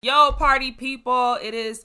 [0.00, 1.36] Yo, party people.
[1.42, 1.84] It is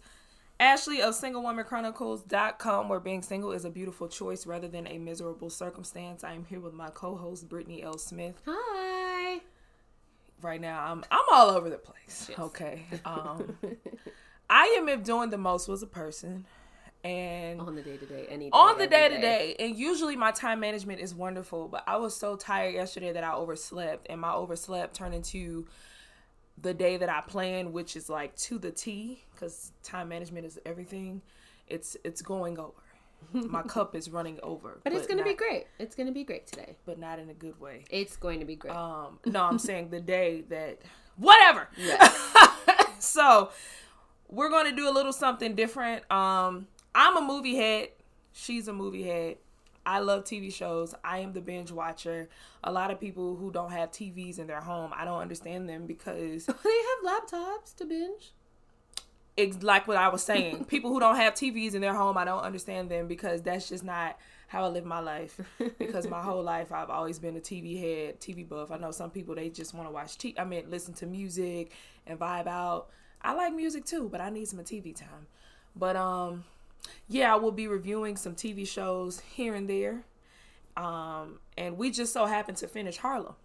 [0.59, 6.23] Ashley of SingleWomanChronicles.com, where being single is a beautiful choice rather than a miserable circumstance.
[6.23, 7.97] I am here with my co host, Brittany L.
[7.97, 8.39] Smith.
[8.45, 9.42] Hi.
[10.44, 12.30] Right now, I'm, I'm all over the place.
[12.38, 12.83] Okay.
[13.03, 13.58] Um,
[14.50, 16.45] I am if doing the most was a person.
[17.03, 20.16] And on the day to day, any day, on the day to day, And usually
[20.16, 24.22] my time management is wonderful, but I was so tired yesterday that I overslept, and
[24.22, 25.66] my overslept turned into
[26.61, 30.59] the day that I plan, which is like to the T, because time management is
[30.65, 31.21] everything.
[31.67, 32.73] It's it's going over.
[33.31, 34.79] My cup is running over.
[34.83, 35.65] But it's gonna be great.
[35.79, 36.75] It's gonna be great today.
[36.85, 37.85] but not in a good way.
[37.89, 38.75] It's going to be great.
[38.75, 40.79] Um, no, I'm saying the day that
[41.17, 41.69] whatever.
[42.99, 43.49] so
[44.29, 46.09] we're going to do a little something different.
[46.11, 47.89] Um, I'm a movie head.
[48.33, 49.37] She's a movie head.
[49.86, 50.95] I love TV shows.
[51.03, 52.30] I am the binge watcher.
[52.64, 55.86] A lot of people who don't have TVs in their home, I don't understand them
[55.86, 58.34] because they have laptops to binge.
[59.36, 60.66] it's like what I was saying.
[60.70, 63.84] People who don't have TVs in their home, I don't understand them because that's just
[63.84, 64.17] not
[64.48, 65.42] how I live my life.
[65.80, 68.72] Because my whole life I've always been a TV head, TV buff.
[68.72, 70.39] I know some people they just want to watch TV.
[70.39, 71.72] I mean, listen to music
[72.05, 72.89] and vibe out.
[73.22, 75.27] I like music too, but I need some TV time.
[75.76, 76.43] But um,
[77.08, 80.04] yeah, I will be reviewing some TV shows here and there.
[80.76, 83.36] Um, and we just so happened to finish Harlem.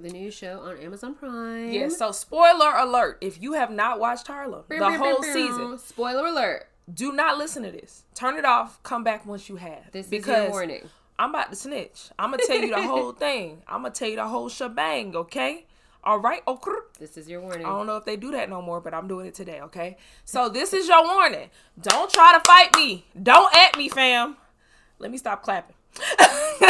[0.00, 1.70] The new show on Amazon Prime.
[1.72, 6.68] Yeah, so spoiler alert: if you have not watched Harlem the whole season, Spoiler alert.
[6.92, 8.04] do not listen to this.
[8.14, 8.82] Turn it off.
[8.82, 9.90] Come back once you have.
[9.92, 10.88] This is your warning.
[11.18, 12.08] I'm about to snitch.
[12.18, 13.62] I'm gonna tell you the whole thing.
[13.68, 15.14] I'm gonna tell you the whole shebang.
[15.14, 15.66] Okay.
[16.02, 16.42] All right.
[16.46, 16.72] Oh, okay.
[16.98, 17.66] This is your warning.
[17.66, 19.60] I don't know if they do that no more, but I'm doing it today.
[19.62, 19.96] Okay.
[20.24, 21.50] So this is your warning.
[21.80, 23.04] Don't try to fight me.
[23.22, 24.36] Don't at me, fam.
[24.98, 25.76] Let me stop clapping.
[25.98, 26.66] You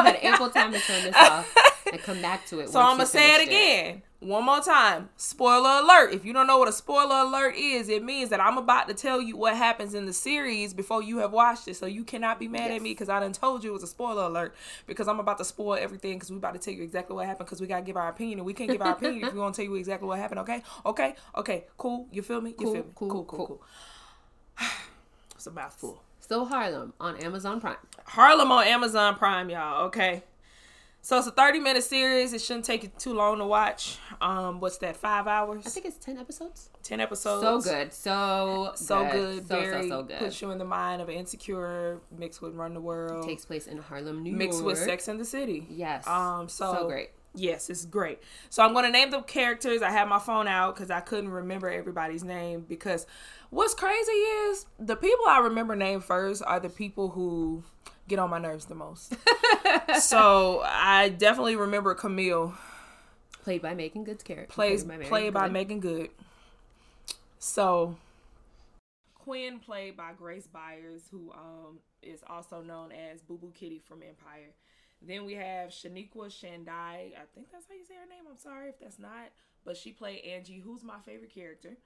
[0.00, 1.54] had ample time to turn this off
[1.90, 2.68] and come back to it.
[2.70, 4.02] So I'm gonna say it again.
[4.24, 5.10] One more time.
[5.18, 6.14] Spoiler alert.
[6.14, 8.94] If you don't know what a spoiler alert is, it means that I'm about to
[8.94, 11.76] tell you what happens in the series before you have watched it.
[11.76, 13.86] So you cannot be mad at me because I done told you it was a
[13.86, 14.54] spoiler alert.
[14.86, 17.46] Because I'm about to spoil everything because we about to tell you exactly what happened
[17.46, 19.52] because we gotta give our opinion and we can't give our opinion if we gonna
[19.52, 20.62] tell you exactly what happened, okay?
[20.86, 22.08] Okay, okay, cool.
[22.10, 22.54] You feel me?
[22.58, 22.90] You Cool, feel me?
[22.94, 23.46] cool, cool, cool, cool.
[24.58, 24.66] cool.
[25.34, 26.02] it's a mouthful.
[26.20, 27.76] So Harlem on Amazon Prime.
[28.06, 29.84] Harlem on Amazon Prime, y'all.
[29.88, 30.22] Okay.
[31.04, 32.32] So it's a 30 minute series.
[32.32, 33.98] It shouldn't take you too long to watch.
[34.22, 34.96] Um, what's that?
[34.96, 35.66] Five hours?
[35.66, 36.70] I think it's ten episodes.
[36.82, 37.42] 10 episodes.
[37.42, 37.92] So good.
[37.92, 39.46] So So good.
[39.46, 40.18] So very so so good.
[40.18, 43.28] puts you in the mind of insecure mixed with Run the World.
[43.28, 44.64] Takes place in Harlem, New mixed York.
[44.64, 45.66] with Sex in the City.
[45.68, 46.06] Yes.
[46.06, 46.48] Um.
[46.48, 47.10] So, So great.
[47.34, 48.22] Yes, it's great.
[48.48, 49.82] So I'm gonna name the characters.
[49.82, 52.64] I have my phone out because I couldn't remember everybody's name.
[52.66, 53.06] Because
[53.50, 57.62] what's crazy is the people I remember name first are the people who
[58.08, 59.14] get on my nerves the most.
[60.00, 62.54] so I definitely remember Camille,
[63.42, 64.52] Played by Meagan Good's character.
[64.52, 65.52] plays Meagan played by Good.
[65.52, 66.10] Meagan Good.
[67.38, 67.96] So
[69.14, 74.02] Quinn played by Grace Byers, who um is also known as Boo Boo Kitty from
[74.02, 74.54] Empire.
[75.06, 77.12] Then we have Shoniqua Shandai.
[77.12, 78.24] I think that's how you say her name.
[78.30, 79.30] I'm sorry if that's not,
[79.64, 81.76] but she played Angie, who's my favorite character.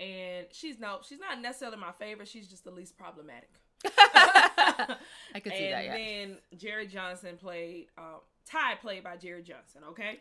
[0.00, 2.28] And she's no, she's not necessarily my favorite.
[2.28, 3.50] She's just the least problematic.
[4.58, 5.84] I could see and that.
[5.84, 5.96] Yeah.
[5.96, 9.82] then Jerrie Johnson played um, Ty played by Jerrie Johnson.
[9.90, 10.20] Okay,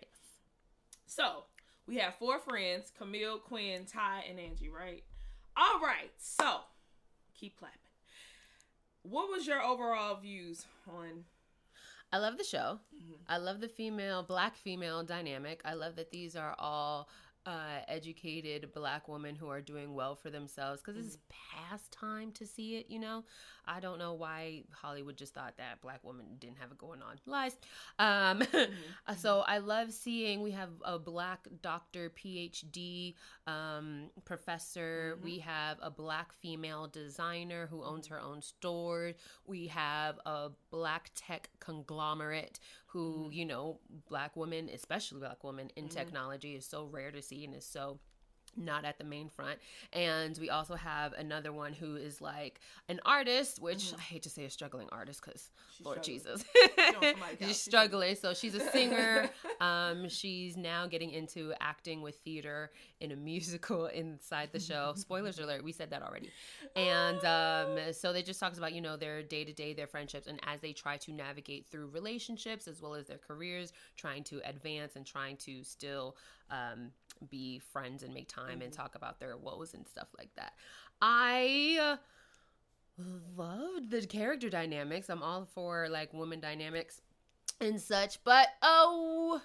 [1.06, 1.44] so
[1.88, 4.70] we have four friends: Camille, Quinn, Ty, and Angie.
[4.70, 5.04] Right.
[5.56, 6.12] All right.
[6.18, 6.62] So
[7.34, 7.78] keep clapping.
[9.04, 11.26] What was your overall views on?
[12.12, 12.80] I love the show.
[12.96, 13.14] Mm-hmm.
[13.28, 15.62] I love the female, black female dynamic.
[15.66, 17.10] I love that these are all
[17.46, 22.46] uh, educated black women who are doing well for themselves because it's past time to
[22.46, 22.86] see it.
[22.88, 23.24] You know,
[23.68, 27.20] I don't know why Hollywood just thought that black women didn't have it going on.
[27.26, 27.56] Lies.
[28.00, 28.44] Um,
[29.18, 33.16] so I love seeing we have a black doctor, PhD
[33.48, 35.18] um, professor.
[35.24, 39.14] We have a black female designer who owns her own store.
[39.46, 45.90] We have a black tech conglomerate who, you know, black women, especially black women in
[45.90, 48.00] technology, is so rare to see and is so
[48.56, 49.60] not at the main front.
[49.92, 52.60] And we also have another one who is like
[52.90, 55.50] an artist, which I hate to say a struggling artist because
[55.84, 56.20] Lord struggling.
[56.20, 56.46] Jesus.
[56.98, 58.16] on she's struggling.
[58.16, 59.30] So she's a singer.
[59.62, 64.94] um, she's now getting into acting with theater in a musical inside the show.
[64.96, 66.30] Spoilers alert, we said that already.
[66.76, 70.28] And um, so they just talks about, you know, their day to day, their friendships,
[70.28, 74.42] and as they try to navigate through relationships as well as their careers, trying to
[74.48, 76.16] advance and trying to still
[76.50, 76.92] um,
[77.30, 80.54] be friends and make time and talk about their woes and stuff like that.
[81.02, 81.98] I
[83.36, 85.10] loved the character dynamics.
[85.10, 87.02] I'm all for like woman dynamics
[87.60, 89.42] and such, but oh,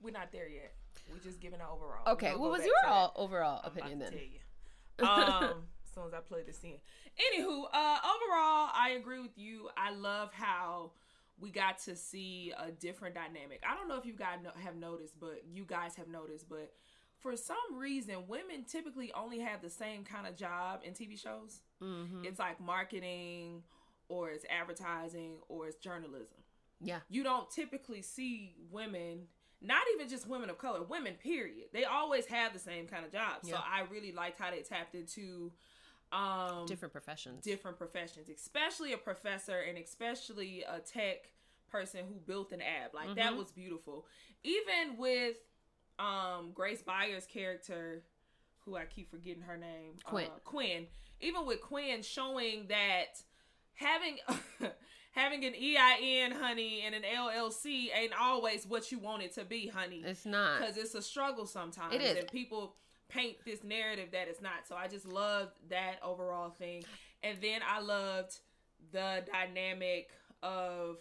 [0.00, 0.74] We're not there yet.
[1.12, 2.12] We're just giving an overall.
[2.14, 2.34] okay.
[2.34, 4.12] What was your all, overall I'm opinion then?
[4.12, 5.06] tell you.
[5.06, 5.44] Um,
[5.84, 6.72] as soon as I play this in.
[7.16, 9.68] Anywho, uh, overall, I agree with you.
[9.76, 10.92] I love how
[11.38, 13.62] we got to see a different dynamic.
[13.68, 16.72] I don't know if you guys have noticed, but you guys have noticed, but
[17.18, 21.60] for some reason, women typically only have the same kind of job in TV shows.
[21.82, 22.24] Mm-hmm.
[22.24, 23.62] It's like marketing,
[24.08, 26.38] or it's advertising, or it's journalism
[26.80, 27.00] Yeah.
[27.08, 29.28] you don't typically see women
[29.62, 33.10] not even just women of color women period they always have the same kind of
[33.10, 35.50] job so i really liked how they tapped into
[36.12, 37.42] um Different professions.
[37.42, 41.30] different professions especially a professor and especially a tech
[41.70, 43.38] person who built an app like that Mm-hmm.
[43.38, 44.06] was beautiful
[44.44, 45.36] even with
[45.98, 48.02] um grace byers character
[48.64, 50.26] who i keep forgetting her name Quinn.
[50.26, 50.86] uh, quinn
[51.20, 53.22] even with quinn showing that
[53.74, 54.18] having
[55.16, 59.66] having an EIN, honey, and an LLC ain't always what you want it to be,
[59.66, 60.02] honey.
[60.04, 60.60] It's not.
[60.60, 61.94] because it's a struggle sometimes.
[61.94, 62.18] It is.
[62.18, 62.74] and people
[63.08, 64.68] paint this narrative that it's not.
[64.68, 66.84] So I just loved that overall thing,
[67.22, 68.38] and then I loved
[68.92, 70.10] the dynamic
[70.42, 70.98] of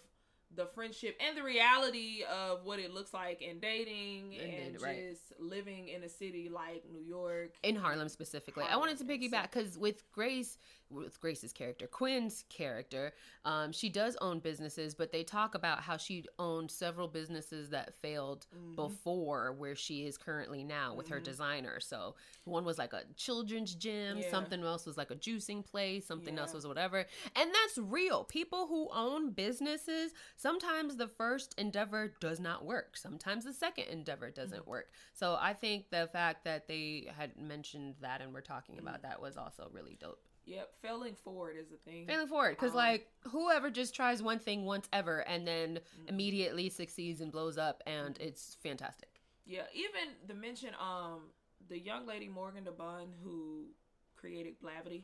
[0.54, 4.82] the friendship and the reality of what it looks like in dating and, And then,
[4.82, 5.10] right.
[5.12, 7.56] just living in a city like New York.
[7.64, 8.64] in Harlem specifically.
[8.70, 10.58] I wanted to piggyback because with Grace,
[10.96, 13.14] with Grace's character, Quinn's character,
[13.44, 17.94] um, she does own businesses, but they talk about how she owned several businesses that
[18.02, 18.76] failed Mm-hmm.
[18.76, 21.80] before where she is currently now with her designer.
[21.80, 22.16] So
[22.46, 24.30] one was like a children's gym, Yeah.
[24.32, 27.06] something else was like a juicing place, something else was whatever.
[27.36, 28.24] And that's real.
[28.24, 32.98] People who own businesses, sometimes the first endeavor does not work.
[32.98, 34.70] Sometimes the second endeavor doesn't Mm-hmm.
[34.70, 34.90] work.
[35.14, 38.88] So I think the fact that they had mentioned that and we're talking Mm-hmm.
[38.88, 40.20] about that was also really dope.
[40.46, 42.06] Yep, failing forward is a thing.
[42.08, 46.10] Failing forward, because Um, like whoever just tries one thing once ever and then Mm-hmm.
[46.10, 49.22] immediately succeeds and blows up, and it's fantastic.
[49.46, 51.32] Yeah, even the mention um
[51.68, 53.68] the young lady Morgan DeBaun who
[54.16, 55.04] created Blavity,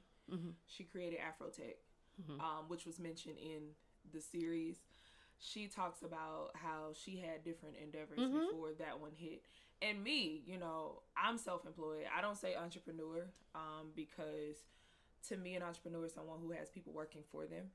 [0.68, 1.76] she created Afrotech,
[2.40, 3.62] um, which was mentioned in
[4.14, 4.78] the series.
[5.40, 9.44] She talks about how she had different endeavors before that one hit.
[9.82, 12.06] And me, you know, I'm self-employed.
[12.16, 14.58] I don't say entrepreneur um, because
[15.30, 17.66] to me, an entrepreneur is someone who has people working for them.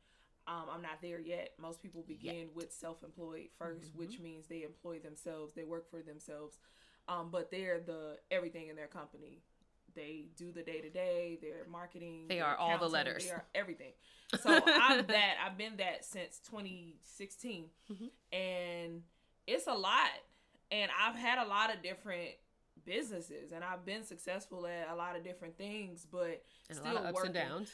[0.48, 1.50] Um, I'm not there yet.
[1.60, 6.58] Most people begin with self-employed 1st which means they employ themselves, they work for themselves,
[7.08, 9.40] um, but they're the everything in their company.
[9.96, 11.38] They do the day to day.
[11.40, 12.26] They're marketing.
[12.28, 13.24] They they're all the letters.
[13.24, 13.92] They are everything.
[14.42, 15.34] So I'm that.
[15.44, 18.06] I've been that since 2016, Mm-hmm.
[18.36, 19.02] and
[19.46, 20.08] it's a lot.
[20.72, 22.30] And I've had a lot of different
[22.86, 26.94] businesses, and I've been successful at a lot of different things, but And still a
[26.94, 27.36] lot of ups working.
[27.36, 27.72] and downs.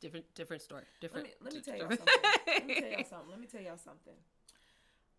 [0.00, 0.84] Different, different story.
[0.84, 1.26] Let Different.
[1.26, 2.06] me let me tell y'all something.
[2.46, 3.30] let me tell y'all something.
[3.30, 4.14] Let me tell y'all something.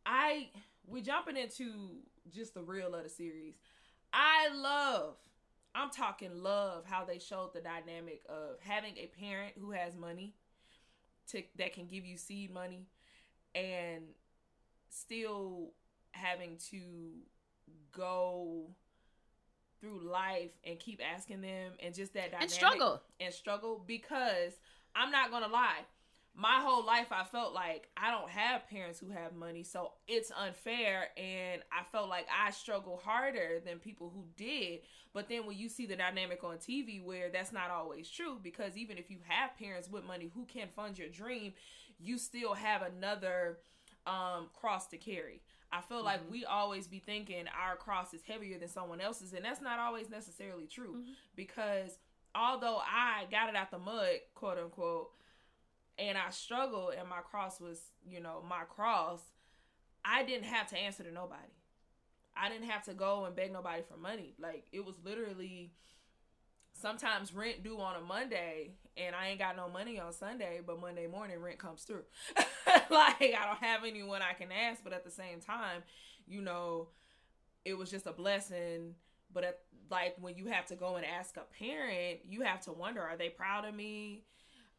[0.05, 0.49] I
[0.87, 1.97] we jumping into
[2.33, 3.55] just the real of the series.
[4.13, 5.15] I love.
[5.75, 10.33] I'm talking love how they showed the dynamic of having a parent who has money
[11.29, 12.87] to that can give you seed money
[13.53, 14.03] and
[14.89, 15.69] still
[16.11, 16.79] having to
[17.91, 18.67] go
[19.79, 23.01] through life and keep asking them and just that dynamic and struggle.
[23.19, 24.53] and struggle because
[24.95, 25.79] I'm not gonna lie.
[26.33, 30.31] My whole life I felt like I don't have parents who have money, so it's
[30.31, 34.81] unfair and I felt like I struggle harder than people who did.
[35.13, 38.77] But then when you see the dynamic on TV where that's not always true because
[38.77, 41.53] even if you have parents with money who can fund your dream,
[41.99, 43.57] you still have another
[44.07, 45.41] um cross to carry.
[45.73, 46.31] I feel like mm-hmm.
[46.31, 50.09] we always be thinking our cross is heavier than someone else's, and that's not always
[50.09, 50.95] necessarily true.
[50.97, 51.11] Mm-hmm.
[51.35, 51.97] Because
[52.35, 55.11] although I got it out the mud, quote unquote,
[55.97, 59.21] and I struggled, and my cross was, you know, my cross,
[60.03, 61.53] I didn't have to answer to nobody.
[62.35, 64.33] I didn't have to go and beg nobody for money.
[64.39, 65.73] Like it was literally
[66.73, 70.79] sometimes rent due on a Monday and I ain't got no money on Sunday, but
[70.79, 72.03] Monday morning rent comes through.
[72.89, 75.83] like I don't have anyone I can ask, but at the same time,
[76.27, 76.89] you know,
[77.65, 78.95] it was just a blessing.
[79.33, 82.71] But at, like when you have to go and ask a parent, you have to
[82.71, 84.23] wonder: Are they proud of me?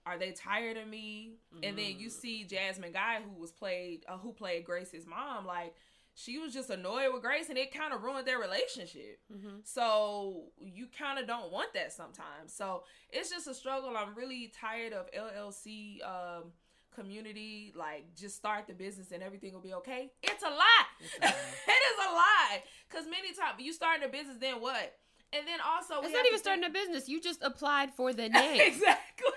[0.05, 1.35] Are they tired of me?
[1.63, 5.75] And then you see Jasmine Guy, who was played, uh, who played Grace's mom, like
[6.15, 9.19] she was just annoyed with Grace, and it kind of ruined their relationship.
[9.65, 12.53] So you kind of don't want that sometimes.
[12.53, 13.97] So it's just a struggle.
[13.97, 16.53] I'm really tired of LLC um,
[16.95, 17.73] community.
[17.77, 20.11] Like, just start the business and everything will be okay.
[20.23, 20.87] It's a lie.
[21.23, 22.63] it is a lie.
[22.89, 24.95] Because many times you start a business, then what?
[25.35, 27.09] And then also, It's not even starting a business.
[27.09, 28.61] You just applied for the name.
[28.61, 29.31] exactly.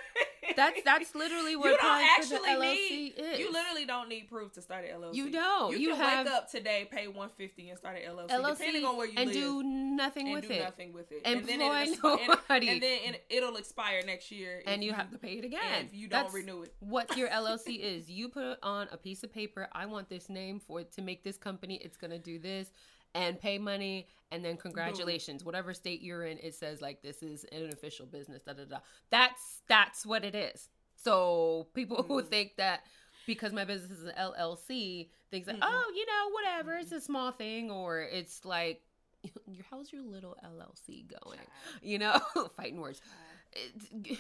[0.62, 3.14] That's that's literally what you don't applying for the actually need.
[3.18, 3.40] is.
[3.40, 5.16] You literally don't need proof to start an LLC.
[5.16, 5.72] You don't.
[5.74, 8.58] You, You can have- wake up today, pay one fifty, and start an LLC, LLC
[8.58, 10.64] depending on where you and live, do nothing and with do it.
[10.64, 11.22] nothing with it.
[11.26, 11.74] Employ and then it'll
[12.16, 12.70] expi- and- nobody.
[12.70, 15.86] and, then it- it'll expire next year, and if you have to pay it again.
[15.86, 16.74] if you don't That's renew it.
[16.80, 19.68] What your LLC is, you put on a piece of paper.
[19.74, 21.80] I want this name for to make this company.
[21.84, 22.70] It's gonna do this,
[23.16, 25.44] and pay money, and then congratulations.
[25.44, 28.44] Whatever state you're in, it says like this is an official business.
[28.44, 28.78] Da da da.
[29.10, 30.70] That's that's what it is.
[30.96, 32.28] So people who Mm.
[32.28, 32.82] think that
[33.26, 37.32] because my business is an LLC, thinks that oh you know whatever, it's a small
[37.32, 38.82] thing, or it's like.
[39.72, 41.40] How's your little LLC going?
[41.82, 42.20] You know,
[42.56, 43.02] fighting words.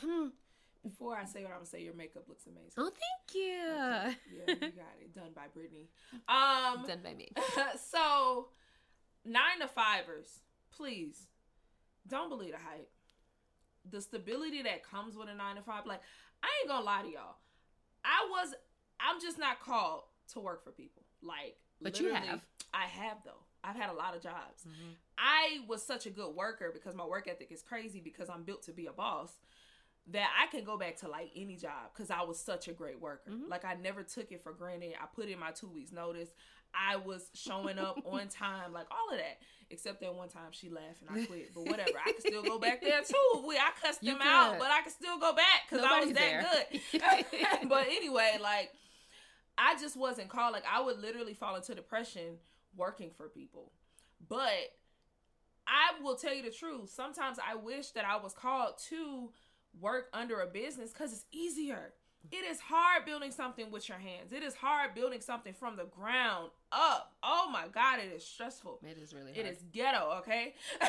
[0.01, 0.27] Hmm.
[0.83, 2.71] Before I say what I'm gonna say, your makeup looks amazing.
[2.77, 3.41] Oh, thank you.
[3.51, 4.13] Yeah,
[4.47, 5.89] you got it done by Brittany.
[6.27, 7.31] Um, Done by me.
[7.91, 8.49] so
[9.25, 10.41] nine to fivers,
[10.71, 11.27] please
[12.07, 12.89] don't believe the hype.
[13.89, 16.01] The stability that comes with a nine to five, like
[16.43, 17.35] I ain't gonna lie to y'all.
[18.03, 18.53] I was,
[18.99, 20.03] I'm just not called
[20.33, 21.03] to work for people.
[21.21, 22.41] Like, But you have.
[22.73, 23.31] I have though.
[23.63, 24.63] I've had a lot of jobs.
[24.67, 24.91] Mm-hmm.
[25.17, 28.61] I was such a good worker because my work ethic is crazy because I'm built
[28.63, 29.31] to be a boss
[30.11, 33.01] that I can go back to like any job because I was such a great
[33.01, 33.31] worker.
[33.31, 33.49] Mm-hmm.
[33.49, 34.93] Like I never took it for granted.
[35.01, 36.29] I put in my two weeks notice.
[36.73, 39.39] I was showing up on time, like all of that.
[39.71, 41.53] Except that one time she left and I quit.
[41.55, 43.43] But whatever, I can still go back there too.
[43.47, 46.13] We I cussed You them out, but I can still go back because I was
[46.13, 46.45] that there.
[46.91, 47.69] good.
[47.69, 48.71] but anyway, like
[49.57, 50.53] I just wasn't called.
[50.53, 52.37] Like I would literally fall into depression
[52.75, 53.71] working for people.
[54.29, 54.71] But
[55.67, 56.91] I will tell you the truth.
[56.91, 59.31] Sometimes I wish that I was called to
[59.79, 61.93] work under a business because it's easier.
[62.31, 64.31] It is hard building something with your hands.
[64.31, 67.13] It is hard building something from the ground up.
[67.23, 68.79] Oh my God, it is stressful.
[68.83, 69.47] It is really It hard.
[69.55, 70.55] is ghetto, okay?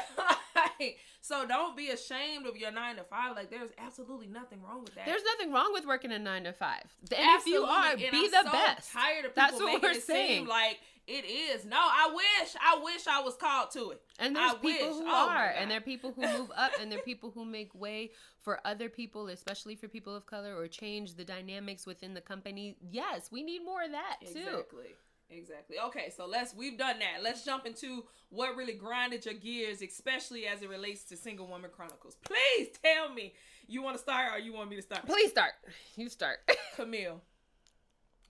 [0.80, 3.36] Like, so don't be ashamed of your nine to five.
[3.36, 5.04] Like, there's absolutely nothing wrong with that.
[5.04, 6.84] There's nothing wrong with working a nine to five.
[7.02, 7.68] And if you Absolutely.
[7.68, 8.92] are, And be I'm the so best.
[8.92, 10.38] Tired of people That's what making we're it saying.
[10.40, 11.64] seem like it is.
[11.64, 14.02] No, I wish, I wish I was called to it.
[14.18, 14.96] And there's I people wish.
[14.96, 17.44] who Oh, are, and there are people who move up, and there are people who
[17.44, 18.10] make way
[18.42, 22.76] for other people, especially for people of color, or change the dynamics within the company.
[22.90, 24.38] Yes, we need more of that too.
[24.40, 24.96] Exactly.
[25.28, 25.76] Exactly.
[25.86, 27.20] Okay, so let's we've done that.
[27.22, 31.70] Let's jump into what really grinded your gears, especially as it relates to Single Woman
[31.74, 32.16] Chronicles.
[32.22, 33.32] Please tell me
[33.66, 35.04] you want to start or you want me to start.
[35.04, 35.50] Please start.
[35.96, 36.38] You start.
[36.76, 37.20] Camille.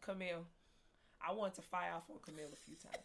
[0.00, 0.46] Camille.
[1.26, 2.96] I wanted to fire off on Camille a few times.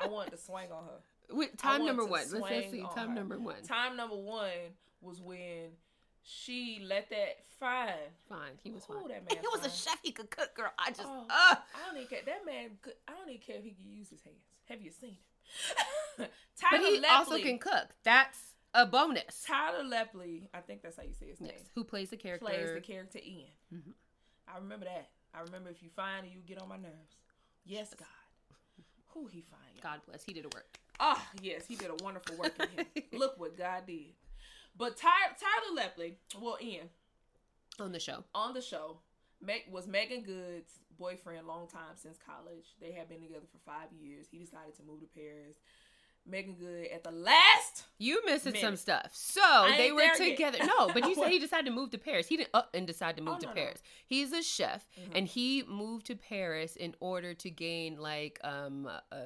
[0.00, 1.36] I wanted to swing on her.
[1.36, 2.20] Wait, time number one.
[2.20, 2.82] Let's, let's see.
[2.82, 3.14] on Time her.
[3.14, 3.62] number one.
[3.62, 4.50] Time number one
[5.00, 5.70] was when
[6.22, 7.92] she let that fine.
[8.28, 8.52] Fine.
[8.62, 8.98] He was fine.
[8.98, 9.98] Ooh, that man he was a chef.
[10.02, 10.70] He could cook, girl.
[10.78, 11.02] I just.
[11.04, 11.56] Oh, uh, I
[11.86, 12.20] don't even care.
[12.26, 14.36] That man, could, I don't even care if he can use his hands.
[14.68, 15.16] Have you seen him?
[16.18, 16.30] but
[16.60, 17.10] Tyler he Lepley.
[17.10, 17.88] also can cook.
[18.04, 18.38] That's
[18.74, 19.44] a bonus.
[19.46, 21.52] Tyler Lepley, I think that's how you say his name.
[21.56, 21.66] Yes.
[21.74, 22.46] Who plays the character?
[22.46, 23.50] Plays the character Ian.
[23.74, 23.92] Mhm.
[24.48, 25.08] I remember that.
[25.34, 27.16] I remember if you find it, you get on my nerves.
[27.70, 28.08] Yes, God.
[29.14, 29.62] Who he find?
[29.76, 29.92] y'all?
[29.92, 30.24] God bless.
[30.24, 30.66] He did a work.
[30.98, 32.86] Oh, yes, he did a wonderful work in him.
[33.12, 34.12] Look what God did.
[34.76, 35.08] But Ty-
[35.38, 36.88] Tyler Lepley, well, Ian,
[37.78, 38.24] on the show.
[38.34, 38.98] on the show,
[39.40, 42.74] Meg was Meagan Good's boyfriend, long time since college.
[42.80, 44.26] They had been together for five years.
[44.30, 45.56] He decided to move to Paris.
[46.26, 47.84] Meagan Good at the last.
[47.98, 49.10] You missing some stuff.
[49.12, 49.40] So
[49.76, 50.30] they were there yet.
[50.36, 50.58] together.
[50.78, 52.26] No, but you said he decided to move to Paris.
[52.28, 53.60] He didn't up and decide to move Oh, to no, no.
[53.60, 53.82] Paris.
[54.06, 55.12] He's a chef, Mhm.
[55.16, 59.16] and he moved to Paris in order to gain like um uh.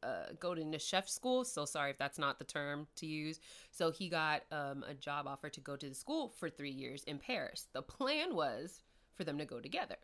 [0.00, 1.44] Uh, go to the chef school.
[1.44, 3.40] So sorry if that's not the term to use.
[3.72, 7.02] So he got um, a job offer to go to the school for three years
[7.02, 7.66] in Paris.
[7.72, 8.80] The plan was
[9.16, 9.96] for them to go together.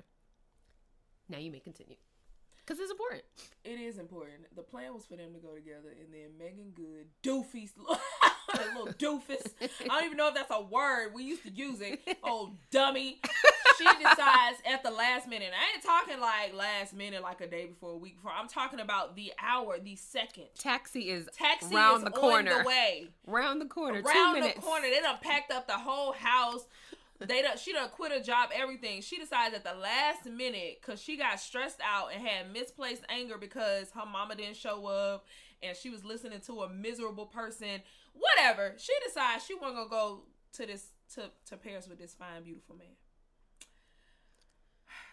[1.28, 1.94] Now you may continue.
[2.66, 3.22] Because it's important.
[3.64, 4.54] It is important.
[4.56, 7.68] The plan was for them to go together, and then Meagan Good, doofy,
[8.74, 9.52] little doofus.
[9.82, 11.12] I don't even know if that's a word.
[11.14, 12.00] We used to use it.
[12.26, 13.20] Oh, dummy.
[13.76, 15.50] She decides at the last minute.
[15.52, 18.32] I ain't talking like last minute, like a day before, a week before.
[18.34, 20.44] I'm talking about the hour, the second.
[20.58, 22.50] Taxi is Taxi round is the corner.
[22.52, 23.08] on the way.
[23.26, 24.00] Round the corner.
[24.00, 24.60] two Around the minutes.
[24.60, 24.88] corner.
[24.88, 26.64] They done packed up the whole house.
[27.26, 29.02] They done, she done quit her job, everything.
[29.02, 33.36] She decides at the last minute because she got stressed out and had misplaced anger
[33.38, 35.26] because her mama didn't show up
[35.62, 37.82] and she was listening to a miserable person.
[38.12, 38.74] Whatever.
[38.78, 40.22] She decides she wasn't gonna go
[40.54, 42.86] to this to, to Paris with this fine, beautiful man.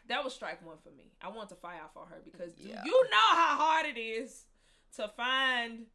[0.08, 1.12] That was strike one for me.
[1.22, 2.82] I want to fire out for her because Yeah.
[2.86, 4.46] you know how hard it is
[4.98, 5.86] to find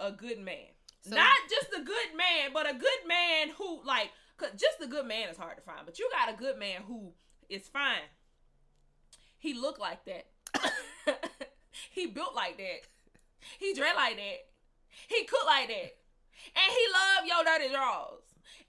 [0.00, 0.66] a good man.
[1.02, 4.86] So- Not just a good man, but a good man who like 'cause just a
[4.86, 5.84] good man is hard to find.
[5.84, 7.12] But you got a good man who
[7.48, 8.02] is fine.
[9.38, 10.26] He looked like that.
[11.90, 12.86] he built like that.
[13.58, 14.48] He dress like that.
[15.08, 15.96] He cooked like that.
[16.54, 18.22] And he loved your dirty drawers.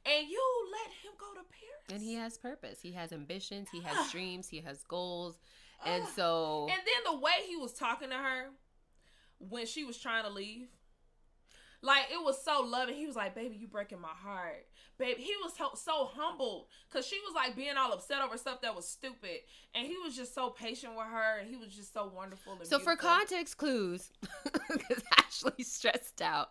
[0.05, 1.91] And you let him go to Paris.
[1.91, 2.81] And he has purpose.
[2.81, 3.69] He has ambitions.
[3.71, 4.47] He has dreams.
[4.47, 5.37] He has goals.
[5.85, 8.49] And so And then the way he was talking to her
[9.39, 10.67] when she was trying to leave,
[11.81, 12.95] like it was so loving.
[12.95, 14.65] He was like, "Baby, you breaking my heart."
[14.97, 18.61] Baby, he was so, so humbled because she was like being all upset over stuff
[18.61, 19.41] that was stupid,
[19.75, 22.57] and he was just so patient with her, and he was just so wonderful.
[22.63, 24.11] So for context clues,
[24.43, 26.49] because Ashley's stressed out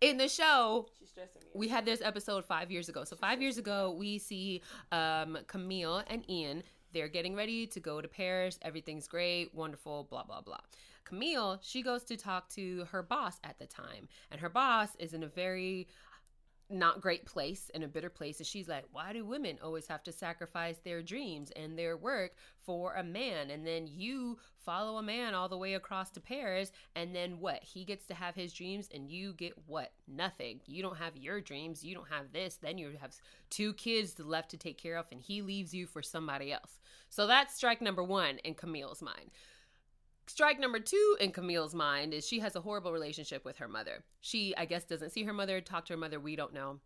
[0.00, 0.88] in the show.
[0.98, 1.48] she's stressing me.
[1.54, 3.04] We had this episode five years ago.
[3.04, 6.62] So five years ago, we see um, Camille and Ian.
[6.92, 8.58] They're getting ready to go to Paris.
[8.62, 10.60] Everything's great, wonderful, blah blah blah.
[11.06, 15.14] Camille, she goes to talk to her boss at the time, and her boss is
[15.14, 15.86] in a very
[16.68, 18.38] not great place in a bitter place.
[18.38, 22.32] And she's like why do women always have to sacrifice their dreams and their work
[22.64, 23.50] for a man?
[23.50, 27.62] And then you follow a man all the way across to paris and then what?
[27.62, 29.92] He gets to have his dreams and you get what?
[30.08, 30.60] Nothing.
[30.66, 31.84] You don't have your dreams.
[31.84, 32.56] You don't have this.
[32.56, 33.14] Then you have
[33.48, 36.80] two kids left to take care of and he leaves you for somebody else.
[37.10, 39.30] So that's strike number one in camille's mind
[40.26, 44.02] Strike number two in Camille's mind is she has a horrible relationship with her mother.
[44.20, 46.18] She, I guess, doesn't see her mother, talk to her mother.
[46.18, 46.80] We don't know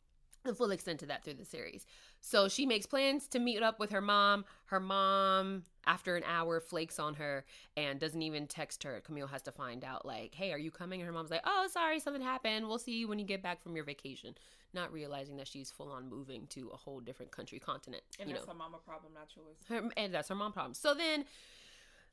[0.44, 1.86] the full extent of that through the series.
[2.20, 4.44] So she makes plans to meet up with her mom.
[4.66, 7.44] Her mom, after an hour, flakes on her
[7.76, 9.00] and doesn't even text her.
[9.00, 11.00] Camille has to find out, like, hey, are you coming?
[11.00, 12.66] And her mom's like, oh, sorry, something happened.
[12.68, 14.34] We'll see you when you get back from your vacation.
[14.72, 18.02] Not realizing that she's full on moving to a whole different country, continent.
[18.18, 19.56] and you that's know, a mama problem, not yours.
[19.68, 20.74] her, and that's her mom problem.
[20.74, 21.24] So then,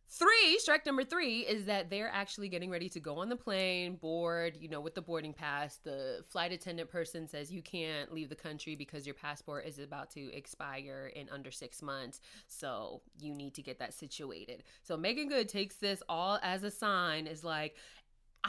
[0.09, 3.95] three strike number three is that they're actually getting ready to go on the plane,
[3.95, 4.57] board.
[4.59, 8.35] You know, with the boarding pass, the flight attendant person says you can't leave the
[8.35, 12.21] country because your passport is about to expire in under six months.
[12.47, 14.63] So you need to get that situated.
[14.83, 17.27] So Meagan Good takes this all as a sign.
[17.27, 17.75] Is like.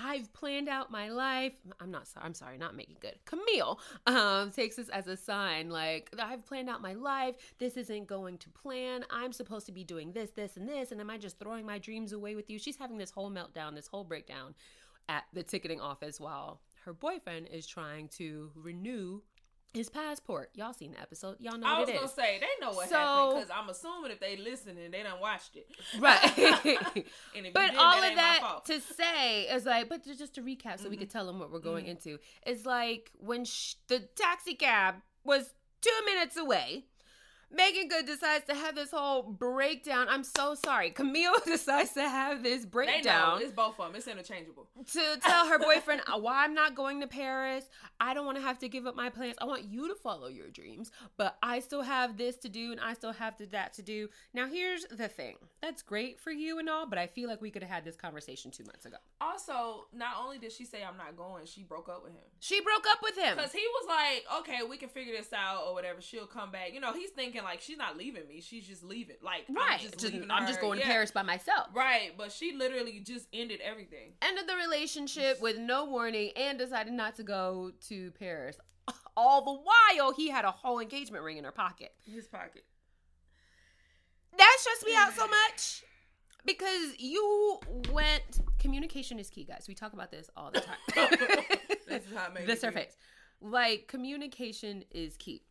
[0.00, 1.54] I've planned out my life.
[1.80, 2.24] I'm not sorry.
[2.24, 3.18] I'm sorry, not making good.
[3.24, 7.34] Camille um, takes this as a sign, like I've planned out my life.
[7.58, 9.04] This isn't going to plan.
[9.10, 11.78] I'm supposed to be doing this, this, and this, and am I just throwing my
[11.78, 12.58] dreams away with you?
[12.58, 14.54] She's having this whole meltdown, this whole breakdown
[15.08, 19.20] at the ticketing office while her boyfriend is trying to renew
[19.74, 20.50] his passport.
[20.54, 21.36] Y'all seen the episode?
[21.40, 22.12] Y'all know I what was gonna is.
[22.12, 25.56] say they know what So- happened because I'm assuming if they listening, they done watched
[25.56, 25.68] it.
[25.98, 26.20] Right.
[27.36, 30.42] And if you but all that of that to say is like, but just to
[30.42, 31.00] recap, so we Mhm.
[31.00, 31.90] could tell them what we're going Mhm.
[31.90, 36.86] into, is like when sh- the taxi cab was two minutes away.
[37.50, 40.06] Meagan Good decides to have this whole breakdown.
[40.10, 40.90] I'm so sorry.
[40.90, 43.96] Camille decides to have this breakdown it's both of them.
[43.96, 44.68] It's interchangeable.
[44.92, 47.68] to tell her boyfriend "Uh, why I'm not going to Paris.
[48.00, 49.36] I don't want to have to give up my plans.
[49.40, 52.80] I want you to follow your dreams, but I still have this to do and
[52.80, 54.08] I still have to, that to do.
[54.34, 57.50] Now, here's the thing that's great for you and all, but I feel like we
[57.50, 58.96] could have had this conversation two months ago.
[59.20, 62.22] Also, not only did she say I'm not going, she broke up with him.
[62.40, 63.36] She broke up with him.
[63.36, 66.00] Because he was like, okay, we can figure this out or whatever.
[66.00, 66.72] She'll come back.
[66.72, 68.40] You know, he's thinking like she's not leaving me.
[68.40, 69.16] She's just leaving.
[69.22, 69.72] Like, Right.
[69.74, 71.68] I'm just, Just- I'm just going to Paris by myself.
[71.74, 72.12] Right.
[72.16, 74.12] But she literally just ended everything.
[74.22, 78.56] Ended the relationship with no warning and decided not to go to Paris.
[79.16, 79.52] All the
[79.98, 81.92] while, he had a whole engagement ring in her pocket.
[82.06, 82.64] In his pocket.
[84.36, 85.82] that stressed me out so much
[86.44, 87.58] because you
[87.92, 88.22] went
[88.58, 90.76] communication is key guys we talk about this all the time
[91.88, 92.82] This is how it made this me her feel.
[92.82, 92.96] face
[93.40, 95.42] like communication is key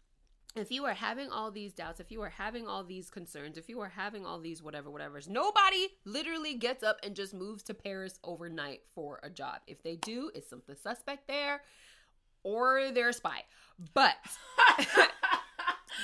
[0.56, 3.70] if you are having all these doubts if you are having all these concerns if
[3.70, 7.74] you are having all these whatever whatever's nobody literally gets up and just moves to
[7.74, 9.62] paris overnight for a job.
[9.68, 11.62] If they do it's something suspect there
[12.44, 13.44] or they're a spy.
[13.94, 14.16] But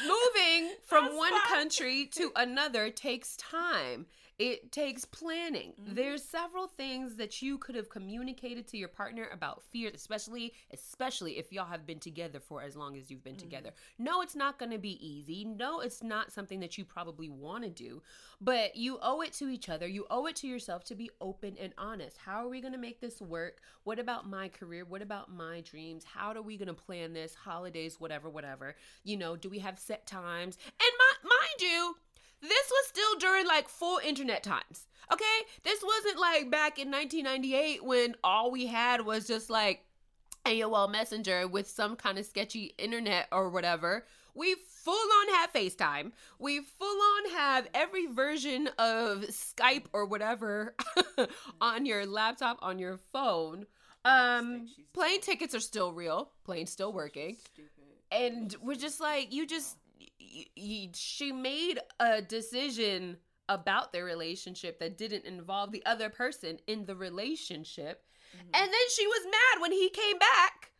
[0.03, 4.07] moving from one country to another takes time.
[4.43, 5.71] It takes planning.
[5.81, 5.95] Mm-hmm.
[5.95, 11.37] There's several things that you could have communicated to your partner about fear, especially especially
[11.37, 13.69] if y'all have been together for as long as you've been together.
[13.69, 14.03] Mm-hmm.
[14.03, 15.45] No, it's not going to be easy.
[15.45, 18.01] No, it's not something that you probably want to do,
[18.41, 19.87] but you owe it to each other.
[19.87, 22.17] You owe it to yourself to be open and honest.
[22.17, 23.61] How are we going to make this work?
[23.85, 24.83] What about my career?
[24.83, 26.03] What about my dreams?
[26.03, 27.33] How are we going to plan this?
[27.33, 28.75] Holidays, whatever, whatever.
[29.05, 30.57] You know, do we have set times?
[30.65, 31.95] And my, mind you,
[32.43, 34.87] this was still during like full internet times.
[35.11, 35.23] Okay?
[35.63, 39.85] This wasn't like back in 1998 when all we had was just like
[40.45, 44.05] AOL Messenger with some kind of sketchy internet or whatever.
[44.35, 46.11] We full on have FaceTime.
[46.39, 50.75] We full on have every version of Skype or whatever
[51.61, 53.67] on your laptop, on your phone.
[54.03, 56.31] Um, plane tickets are still real.
[56.43, 57.37] Plane's still working
[58.13, 59.77] and we're just like you just
[60.93, 63.17] she made a decision
[63.49, 68.03] about their relationship that didn't involve the other person in the relationship
[68.53, 70.71] and then she was mad when he came back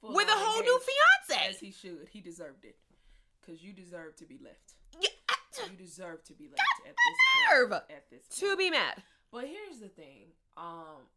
[0.00, 2.08] Full with a whole new fiance As he should.
[2.10, 2.76] He deserved it.
[3.40, 4.74] Because you deserve to be left.
[5.00, 5.08] Yeah,
[5.70, 7.16] You deserve to be left at this
[7.48, 7.82] Deserve point.
[7.90, 10.28] At this to be mad But here's the thing.
[10.56, 11.08] Um,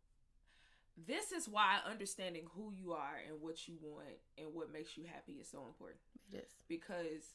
[1.07, 5.03] this is why understanding who you are and what you want and what makes you
[5.11, 5.99] happy is so important.
[6.31, 7.33] it is Because,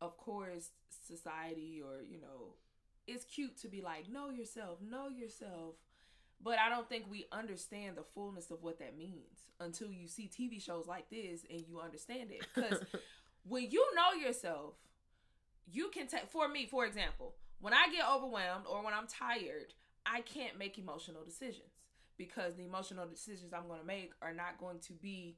[0.00, 0.70] of course,
[1.06, 2.54] society or you know,
[3.06, 5.76] it's cute to be like, know yourself, know yourself.
[6.40, 10.30] But I don't think we understand the fullness of what that means until you see
[10.30, 12.46] TV shows like this and you understand it.
[12.54, 12.78] Because
[13.42, 14.74] when you know yourself,
[15.70, 19.74] you can take for me for example when i get overwhelmed or when i'm tired
[20.06, 21.72] i can't make emotional decisions
[22.16, 25.36] because the emotional decisions i'm going to make are not going to be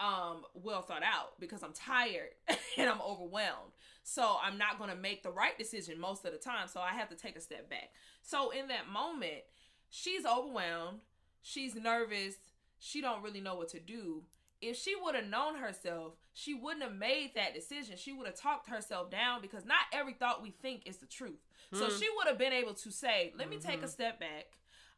[0.00, 2.30] um well thought out because i'm tired
[2.78, 6.38] and i'm overwhelmed so i'm not going to make the right decision most of the
[6.38, 7.90] time so i have to take a step back
[8.22, 9.42] so in that moment
[9.90, 10.98] she's overwhelmed
[11.42, 12.36] she's nervous
[12.78, 14.22] she don't really know what to do
[14.60, 17.96] if she would have known herself, she wouldn't have made that decision.
[17.96, 21.40] She would have talked herself down because not every thought we think is the truth.
[21.72, 24.46] So she would have been able to say, "Let me take a step back.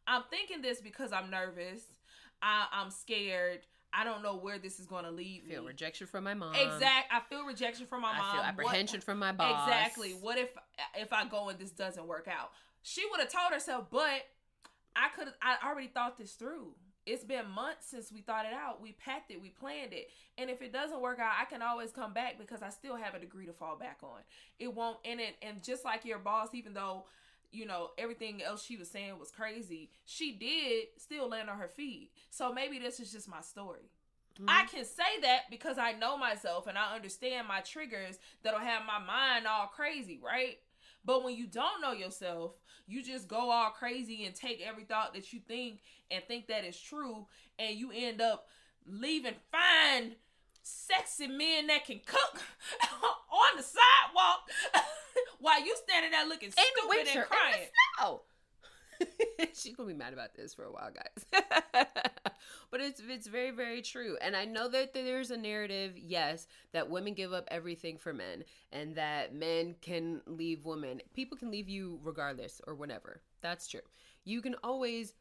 [0.07, 1.83] I'm thinking this because I'm nervous.
[2.41, 3.61] I, I'm scared.
[3.95, 5.69] I don't know where this is going to lead feel me.
[5.69, 7.13] rejection from my mom Exact.
[7.13, 8.23] I feel rejection from my mom.
[8.27, 10.13] i feel What- apprehension from my boss Exactly.
[10.13, 10.51] What if
[10.99, 12.53] if I go and this doesn't work out?
[12.83, 14.23] She would have told herself, but
[14.97, 16.75] I could I already thought this through.
[17.05, 18.81] It's been months since we thought it out.
[18.81, 20.09] We packed it, we planned it.
[20.39, 23.15] And if it doesn't work out, I can always come back because I still have
[23.15, 24.21] a degree to fall back on.
[24.61, 27.07] It won't and it and just like your boss, even though
[27.53, 31.69] you know everything else she was saying was crazy, she did still land on her
[31.69, 32.11] feet.
[32.31, 33.91] So maybe this is just my story.
[34.49, 34.77] I mm-hmm.
[34.77, 38.99] can say that because I know myself and I understand my triggers that'll have my
[38.99, 40.59] mind all crazy, right?
[41.05, 42.53] But when you don't know yourself,
[42.87, 46.65] you just go all crazy and take every thought that you think and think that
[46.65, 47.27] is true,
[47.59, 48.47] and you end up
[48.87, 50.13] leaving fine,
[50.63, 52.41] sexy men that can cook
[53.03, 54.51] on the sidewalk
[55.43, 58.19] while you standing there looking in the stupid winter and crying.
[59.55, 61.43] She's gonna be mad about this for a while, guys.
[62.71, 66.89] but it's it's very very true, and I know that there's a narrative, yes, that
[66.89, 71.01] women give up everything for men, and that men can leave women.
[71.15, 73.21] People can leave you regardless or whatever.
[73.41, 73.81] That's true.
[74.25, 75.15] You can always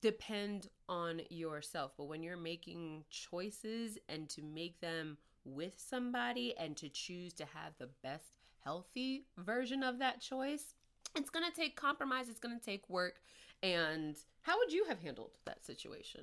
[0.00, 6.76] depend on yourself, but when you're making choices and to make them with somebody and
[6.76, 10.74] to choose to have the best healthy version of that choice
[11.16, 13.16] it's going to take compromise it's going to take work
[13.62, 16.22] and how would you have handled that situation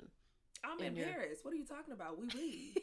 [0.64, 1.40] I'm in in your- Paris.
[1.42, 2.20] What are you talking about?
[2.20, 2.74] Oui, oui.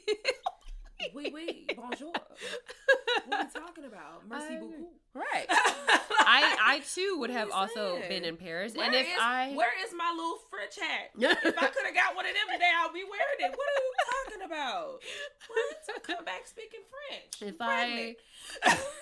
[1.15, 1.67] oui, oui.
[1.77, 2.11] Bonjour.
[2.11, 4.27] What are you talking about?
[4.27, 4.89] Merci I- beaucoup.
[5.13, 9.13] right i i too would have also Listen, been in paris Where and if is-
[9.19, 11.09] i where is my little French hat?
[11.17, 13.51] if I could have got one of them today, I'll be wearing it.
[13.57, 14.99] What are you talking about?
[15.47, 16.03] What?
[16.03, 17.49] Come back speaking French.
[17.53, 18.15] if i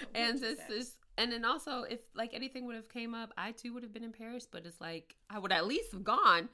[0.14, 3.72] and this is and then also if like anything would have came up i too
[3.72, 6.48] would have been in paris but it's like i would at least have gone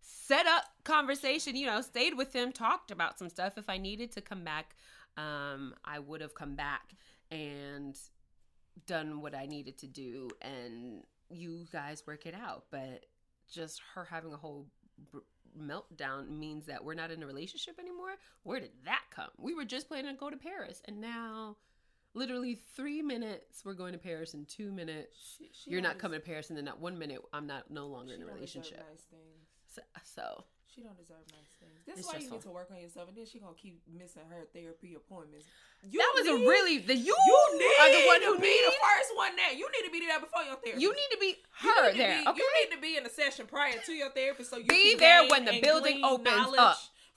[0.00, 3.54] set up conversation you know stayed with him talked about some stuff.
[3.56, 4.76] If i needed to come back
[5.16, 6.94] um i would have come back
[7.30, 7.98] and
[8.86, 12.64] done what i needed to do and you guys work it out.
[12.70, 13.06] But
[13.52, 14.66] just her having a whole
[15.10, 15.18] br-
[15.58, 18.14] meltdown means that we're not in a relationship anymore.
[18.42, 19.30] Where did that come?
[19.38, 21.56] We were just planning to go to paris and now
[22.16, 26.18] literally three minutes we're going to paris in two minutes She- she you're not coming
[26.20, 29.04] to paris and then at one minute i'm not no longer in a relationship Nice
[29.10, 29.46] things.
[29.68, 31.72] so, so She don't deserve nice things.
[31.86, 34.22] This is why you need to work on yourself, and then she gonna keep missing
[34.28, 35.46] her therapy appointments.
[35.82, 38.48] You that was a really the you, You need are the one to who be
[38.48, 39.52] need the first one there.
[39.54, 40.82] You need to be there before your therapist.
[40.82, 42.18] you need to be You her need to there.
[42.20, 44.64] be- okay, You need to be in a session prior to your therapist, so you
[44.66, 46.76] Be there when the building opens up.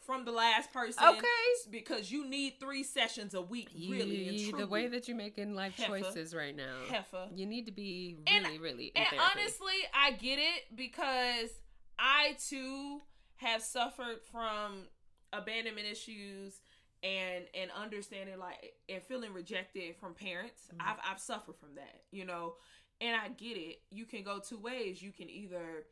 [0.10, 1.04] From the last person.
[1.08, 1.70] Okay.
[1.70, 3.70] because you need three sessions a week.
[3.76, 6.00] Really, You- the way that you're making life Heifer.
[6.00, 7.30] choices right now, Heifer.
[7.36, 8.92] you need to be And- really, really.
[8.96, 9.30] And therapy.
[9.40, 11.52] honestly, I get it because
[12.00, 13.02] I too
[13.36, 14.88] have suffered from
[15.32, 16.60] abandonment issues
[17.04, 20.64] and and understanding like and feeling rejected from parents.
[20.74, 20.90] Mm-hmm.
[20.90, 22.56] I've I've suffered from that, you know.
[23.00, 23.84] And I get it.
[23.92, 25.04] You can go two ways.
[25.04, 25.86] You can either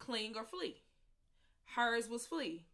[0.00, 0.82] cling or flee.
[1.76, 2.66] Hers was flee.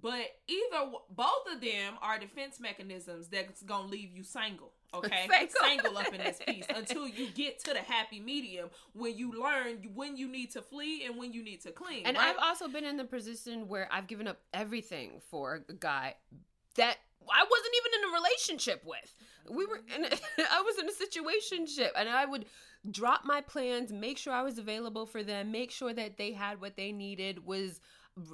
[0.00, 4.72] But either both of them are defense mechanisms that's gonna leave you single.
[4.94, 5.54] Okay, Single.
[5.62, 9.86] single up in this piece until you get to the happy medium when you learn
[9.94, 12.06] when you need to flee and when you need to cling.
[12.06, 12.28] And right?
[12.28, 16.14] I've also been in the position where I've given up everything for a guy
[16.76, 16.96] that
[17.30, 19.14] I wasn't even in a relationship with.
[19.50, 20.08] We were in a,
[20.52, 22.46] I was in a situationship and I would
[22.90, 26.60] drop my plans, make sure I was available for them, make sure that they had
[26.60, 27.80] what they needed was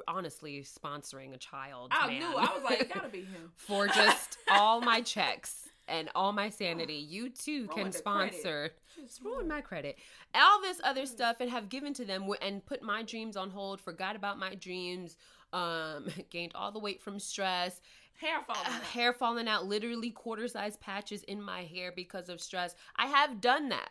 [0.08, 1.90] honestly sponsoring a child.
[1.92, 2.18] I man.
[2.18, 2.36] knew.
[2.36, 3.52] I was like, it gotta be him.
[3.56, 6.94] for just all my checks and all my sanity.
[6.94, 8.70] You too can sponsor.
[8.70, 8.78] credit.
[9.00, 9.98] Just ruin my credit.
[10.34, 13.80] All this other stuff and have given to them and put my dreams on hold,
[13.80, 15.16] forgot about my dreams,
[15.52, 17.80] um, gained all the weight from stress,
[18.20, 18.62] Hair falling.
[18.66, 18.82] uh, out.
[18.84, 22.74] hair falling out, literally quarter size patches in my hair because of stress.
[22.96, 23.90] I have done that.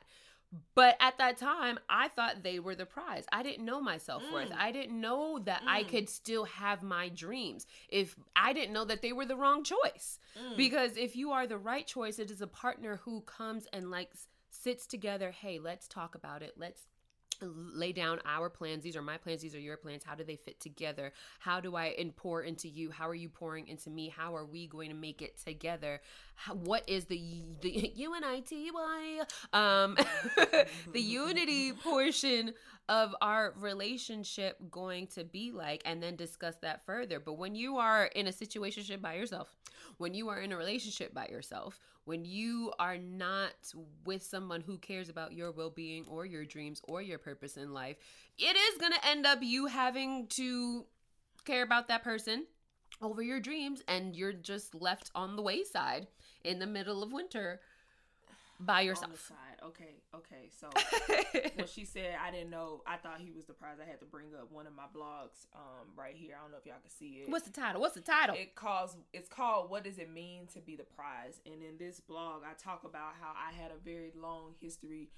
[0.76, 3.26] But at that time, I thought they were the prize.
[3.32, 4.50] I didn't know my self worth.
[4.50, 4.58] Mm.
[4.58, 7.66] I didn't know that I could still have my dreams.
[7.90, 10.20] If I didn't know that they were the wrong choice.
[10.38, 10.58] Mm.
[10.58, 14.12] Because if you are the right choice, it is a partner who comes and like
[14.50, 15.32] sits together.
[15.32, 16.54] Hey, let's talk about it.
[16.58, 16.88] Let's
[17.46, 18.84] lay down our plans.
[18.84, 19.42] These are my plans.
[19.42, 20.04] These are your plans.
[20.04, 21.14] How do they fit together?
[21.40, 22.92] How do i and pour into you?
[22.92, 24.10] How are you pouring into me?
[24.10, 26.02] How are we going to make it together?
[26.36, 27.22] How, what is the
[27.62, 28.70] the unity
[29.54, 29.98] um
[30.94, 32.54] the unity portion
[32.90, 35.82] of our relationship going to be like?
[35.86, 37.20] And then discuss that further.
[37.20, 39.56] But when you are in a situation by yourself
[39.98, 43.54] when you are in a relationship by yourself when you are not
[44.06, 47.98] with someone who cares about your well-being or your dreams or your purpose in life
[48.38, 50.86] it is going to end up you having to
[51.46, 52.46] care about that person
[53.02, 56.08] over your dreams and you're just left on the wayside
[56.44, 57.60] in the middle of winter
[58.60, 59.32] by yourself.
[59.66, 60.50] Okay, okay.
[60.50, 60.70] So
[61.56, 63.78] when she said I didn't know, I thought he was the prize.
[63.82, 66.36] I had to bring up one of my blogs um right here.
[66.38, 67.30] I don't know if y'all can see it.
[67.30, 70.60] what's the title what's the title it calls it's called what does it mean to
[70.60, 74.12] be the prize and in this blog i talk about how i had a very
[74.20, 75.10] long history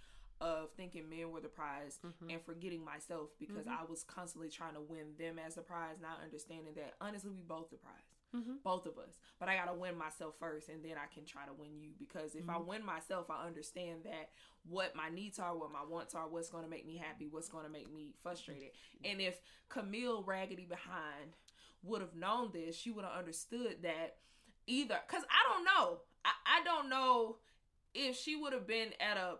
[0.41, 2.29] of thinking men were the prize Mm-hmm.
[2.29, 6.19] and forgetting myself because i was constantly trying to win them as the prize not
[6.23, 8.53] understanding that honestly we both the prize Mm-hmm.
[8.63, 11.53] both of us but i gotta win myself first and then i can try to
[11.53, 12.67] win you because if i Mm-hmm.
[12.67, 14.29] win myself i understand that
[14.67, 17.49] what my needs are what my wants are what's going to make me happy what's
[17.49, 18.69] going to make me frustrated
[19.03, 21.31] and if camille raggedy behind
[21.83, 24.15] would have known this, she would have understood that
[24.65, 24.97] either.
[25.07, 25.99] Because I don't know.
[26.25, 27.37] I, I don't know
[27.93, 29.35] if she would have been at a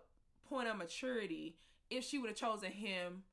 [0.47, 1.55] point of maturity
[1.89, 3.23] if she would have chosen him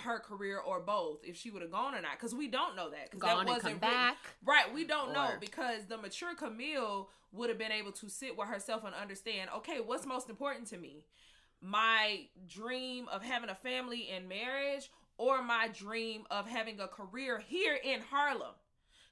[0.00, 2.90] her career or both if she would have gone or not because we don't know
[2.90, 7.48] that because that wasn't come back, right we don't know because the mature camille would
[7.48, 11.04] have been able to sit with herself and understand okay what's most important to me
[11.60, 17.42] my dream of having a family and marriage or my dream of having a career
[17.46, 18.54] here in Harlem.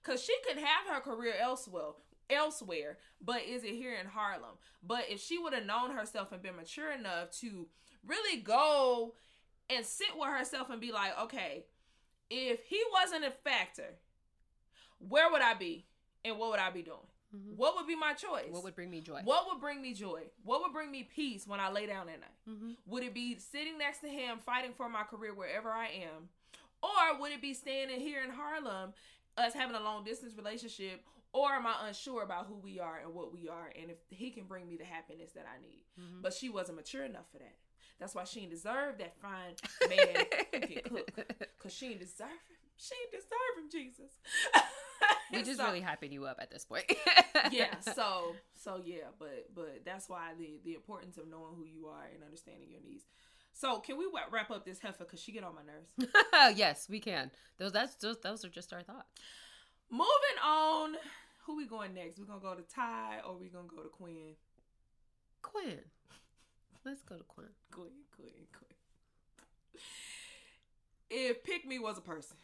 [0.02, 1.92] Cause she could have her career elsewhere
[2.30, 4.56] elsewhere, but is it here in Harlem?
[4.82, 7.66] But if she would have known herself and been mature enough to
[8.06, 9.14] really go
[9.70, 11.64] and sit with herself and be like, okay,
[12.30, 13.94] if he wasn't a factor,
[14.98, 15.84] where would I be?
[16.24, 16.98] And what would I be doing?
[17.34, 17.56] Mhm.
[17.56, 18.50] What would be my choice?
[18.50, 20.22] what would bring me joy What would bring me joy?
[20.44, 22.30] What would bring me peace when I lay down at night?
[22.48, 22.70] mm-hmm.
[22.86, 26.28] Would it be sitting next to him fighting for my career wherever I am?
[26.82, 28.92] Or would it be standing here in Harlem,
[29.36, 31.02] us having a long distance relationship?
[31.32, 34.30] Or am I unsure about who we are and what we are and if he
[34.30, 35.82] can bring me the happiness that I need?
[36.00, 36.20] Mm-hmm.
[36.22, 37.56] But she wasn't mature enough for that.
[38.00, 39.54] That's why she didn't deserve that fine
[39.88, 41.10] man who can cook.
[41.56, 42.56] Because she didn't deserve him.
[42.76, 44.12] She didn't deserve him, Jesus.
[45.32, 46.84] we just So- really hyping you up at this point.
[47.50, 51.86] Yeah so so yeah but but that's why the the importance of knowing who you
[51.88, 53.04] are and understanding your needs.
[53.52, 55.04] So can we wrap up this heifer?
[55.04, 56.56] Because she get on my nerves.
[56.58, 57.30] Yes we can.
[57.58, 59.10] Those that's just those are just our thoughts.
[59.90, 60.94] Moving on.
[61.44, 62.18] Who we going next?
[62.18, 64.36] We gonna go to ty or we gonna go to quinn?
[65.42, 65.80] Quinn
[66.84, 68.74] let's go to quinn quinn quinn quinn
[71.10, 72.36] if pick me was a person,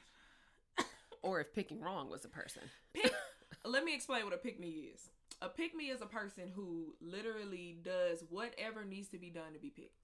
[1.22, 2.62] or if picking wrong was a person.
[2.92, 3.12] pick,
[3.64, 5.11] let me explain what a pick me is.
[5.42, 9.59] A pick me is a person who literally does whatever needs to be done to
[9.59, 9.96] be picked.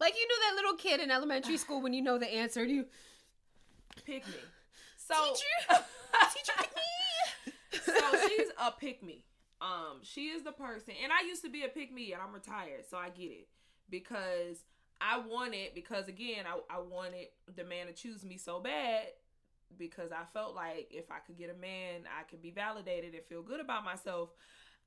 [0.00, 2.70] Like you know that little kid in elementary school when you know the answer and
[2.70, 2.86] you
[4.04, 4.34] Pick me.
[4.96, 5.84] So teacher,
[6.34, 7.52] teacher pick me.
[7.84, 9.24] so she's a pick me.
[9.60, 12.34] Um, she is the person, and I used to be a pick me, and I'm
[12.34, 13.48] retired, so I get it
[13.94, 14.64] because
[15.00, 19.04] I wanted because again I I wanted the man to choose me so bad
[19.78, 23.24] because I felt like if I could get a man, I could be validated and
[23.24, 24.30] feel good about myself.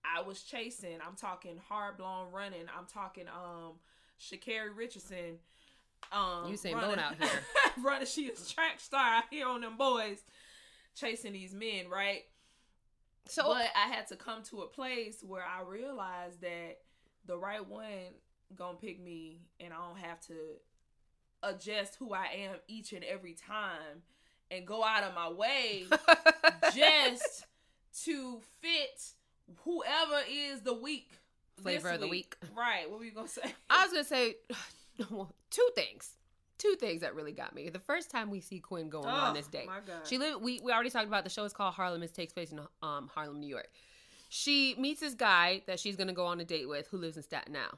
[0.04, 0.98] I was chasing.
[1.06, 2.66] I'm talking hard blown running.
[2.78, 3.74] I'm talking um
[4.20, 5.38] Sha'Carri Richardson.
[6.12, 7.42] Um, Usain running- Bolt out here.
[7.84, 8.08] running.
[8.08, 10.20] She is track star out here on them boys,
[10.96, 12.24] chasing these men, right?
[13.28, 16.78] So but I had to come to a place where I realized that
[17.26, 18.14] the right one
[18.56, 20.34] gonna pick me, and I don't have to
[21.44, 24.02] adjust who I am each and every time
[24.50, 25.86] and go out of my way
[26.76, 27.46] just
[28.06, 29.14] to fit
[29.64, 31.12] whoever is the week
[31.62, 32.36] Flavor of the week.
[32.56, 32.90] Right?
[32.90, 33.42] What were you gonna say?
[33.70, 34.36] I was gonna say
[35.50, 36.14] two things.
[36.58, 37.70] Two things that really got me.
[37.70, 39.68] The first time we see Quinn going on Oh, this date,
[40.06, 40.42] she live.
[40.42, 42.02] We we already talked about the show is called Harlem.
[42.02, 43.70] It takes place in um Harlem, New York.
[44.30, 47.24] She meets this guy that she's gonna go on a date with who lives in
[47.24, 47.78] Staten Island.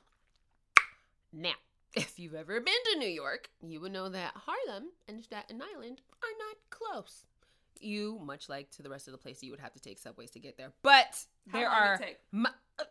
[1.31, 1.53] Now,
[1.95, 6.01] if you've ever been to New York, you would know that Harlem and Staten Island
[6.23, 7.25] are not close.
[7.81, 10.31] You, much like to the rest of the place, you would have to take subways
[10.31, 10.73] to get there.
[10.81, 11.97] But How there are.
[11.97, 12.17] take?
[12.31, 12.45] mi-
[12.77, 12.83] uh,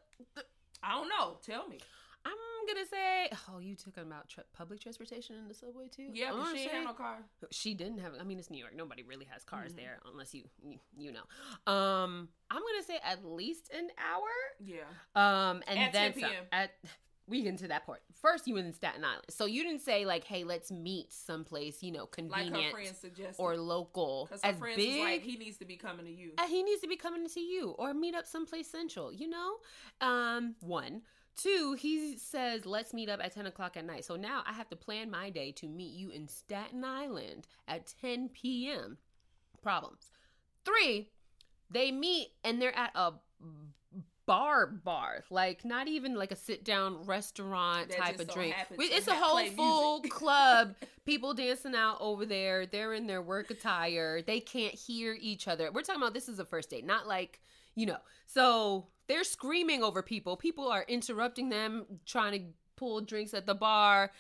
[0.83, 1.37] I don't know.
[1.45, 1.79] Tell me.
[2.25, 2.35] I'm
[2.67, 6.09] gonna say, oh, you took about tra- public transportation in the subway too?
[6.13, 7.19] Yeah, but she say- had no car.
[7.51, 8.13] She didn't have.
[8.21, 8.75] I mean, it's New York.
[8.77, 9.81] Nobody really has cars Mm-hmm.
[9.81, 11.73] there unless you, you you know.
[11.73, 14.29] Um, I'm gonna say at least an hour.
[14.59, 14.83] Yeah.
[15.15, 16.31] Um, and At then 10 some.
[16.31, 16.45] p.m..
[16.53, 16.71] At
[17.29, 18.03] we get into that part.
[18.15, 21.83] First, you were in Staten Island, so you didn't say like, "Hey, let's meet someplace,"
[21.83, 23.41] you know, Like convenient her friend suggested.
[23.43, 24.27] or local.
[24.27, 26.33] Because her As friends big, like, he needs to be coming to you.
[26.39, 29.57] uh, he needs to be coming to you or meet up someplace central, you know?
[30.01, 31.03] Um, one.
[31.37, 34.05] Two, he says, let's meet up at 10 o'clock at night.
[34.05, 37.93] So now I have to plan my day to meet you in Staten Island at
[38.01, 38.99] 10 p.m.
[39.63, 40.11] Problems.
[40.65, 41.11] Three,
[41.71, 43.13] they meet and they're at a
[44.29, 48.55] bar bar like not even like a sit down restaurant That type of so drink.
[48.55, 50.75] happens We- to it's a whole full club
[51.07, 55.71] people dancing out over there they're in their work attire they can't hear each other.
[55.73, 57.41] We're talking about this is a first date not like
[57.75, 63.33] you know so they're screaming over people people are interrupting them trying to pull drinks
[63.35, 64.13] at the bar.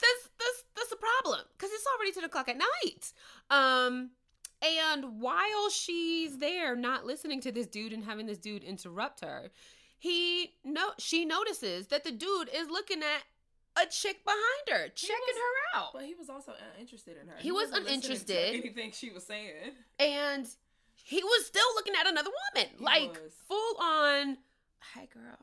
[0.00, 3.12] That's that's that's a problem because it's already 10 o'clock at night.
[3.50, 4.10] Um
[4.62, 9.50] and while she's there not listening to this dude and having this dude interrupt her
[9.98, 13.22] he no she notices that the dude is looking at
[13.82, 15.36] a chick behind her checking was-
[15.74, 17.36] her out But he was also uninterested in her.
[17.38, 18.54] He was wasn't to uninterested.
[18.56, 19.52] Anything she was saying.
[19.98, 20.46] and
[21.04, 23.32] he was still looking at another woman He like was.
[23.48, 24.36] full on
[24.94, 25.38] hey girl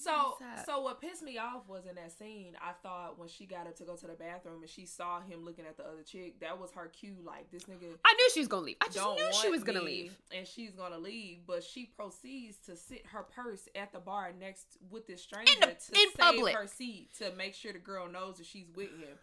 [0.00, 2.56] So, so what pissed me off was in that scene.
[2.62, 5.44] I thought when she got up to go to the bathroom and she saw him
[5.44, 7.16] looking at the other chick, that was her cue.
[7.24, 9.82] Like this nigga i knew she was gonna leave i just knew she was gonna
[9.82, 11.38] leave and she's gonna leave.
[11.46, 15.66] But she proceeds to sit her purse at the bar next with this stranger the-
[15.66, 16.54] to in save public.
[16.54, 19.18] her seat to make sure the girl knows that she's with him.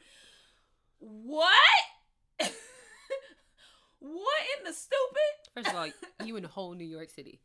[0.99, 1.53] What?
[3.99, 5.53] what in the stupid?
[5.53, 5.87] first of all
[6.25, 7.39] you in the whole new york city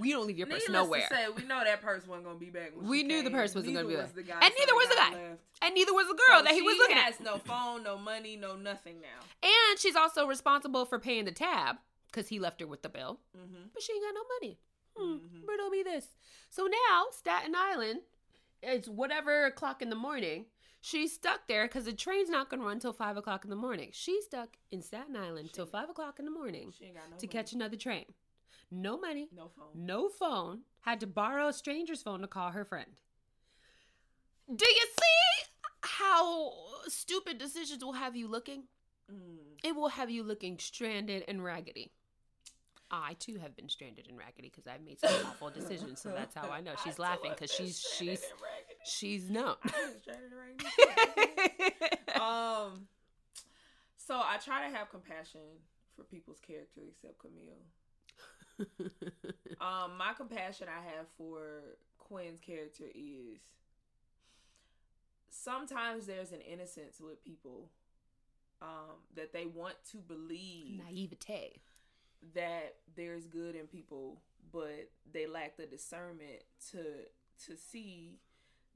[0.00, 2.38] we don't leave your purse Needless nowhere to say, we know that purse wasn't gonna
[2.38, 2.72] be back.
[2.74, 3.38] When We she knew the came.
[3.38, 4.14] purse wasn't gonna be was back.
[4.14, 5.10] the And neither was the guy.
[5.12, 5.40] left.
[5.62, 7.82] and neither was the girl So that he was she looking has at no phone,
[7.82, 9.48] no money, no nothing now.
[9.48, 11.76] And she's also responsible for paying the tab
[12.10, 13.20] because he left her with the bill.
[13.36, 13.68] Mm-hmm.
[13.74, 14.58] But she ain't got no money.
[14.96, 15.46] Hmm, Mhm.
[15.48, 16.16] riddle me this.
[16.48, 18.00] So now, Staten Island,
[18.62, 20.46] it's whatever o'clock in the morning.
[20.80, 23.56] She's stuck there because the train's not going to run till 5 o'clock in the
[23.56, 23.90] morning.
[23.92, 27.26] She's stuck in Staten Island till 5 o'clock in the morning She no to money.
[27.28, 28.06] catch another train.
[28.70, 29.68] No money, no phone.
[29.74, 30.60] no phone.
[30.80, 33.00] Had to borrow a stranger's phone to call her friend.
[34.54, 35.50] Do you see
[35.82, 36.52] how
[36.88, 38.64] stupid decisions will have you looking?
[39.12, 39.58] Mm.
[39.64, 41.90] It will have you looking stranded and raggedy.
[42.90, 46.34] I too have been stranded and raggedy because I've made some awful decisions, so that's
[46.34, 46.74] how I know.
[46.84, 48.22] She's too laughing because she's she's
[48.84, 49.56] she's known.
[49.64, 51.96] I was stranded and raggedy.
[52.14, 52.86] um,
[53.96, 55.40] so I try to have compassion
[55.96, 57.64] for people's character, except Camille.
[59.60, 61.62] Um, my compassion I have for
[61.98, 63.40] Quinn's character is
[65.30, 67.70] sometimes there's an innocence with people
[68.62, 71.60] um, that they want to believe Naivete.
[72.34, 74.20] that there's good in people,
[74.52, 76.82] but they lack the discernment to
[77.46, 78.18] to see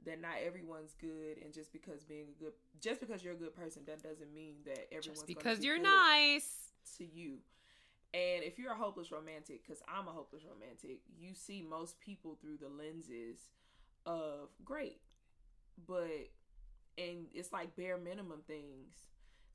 [0.05, 3.55] that not everyone's good, and just because being a good, just because you're a good
[3.55, 6.73] person, that doesn't mean that everyone's Just because be you're nice.
[6.99, 7.39] to you.
[8.13, 12.37] And if you're a hopeless romantic, because I'm a hopeless romantic, you see most people
[12.41, 13.51] through the lenses
[14.05, 15.01] of great,
[15.87, 16.09] but
[16.99, 18.95] and it's like bare minimum things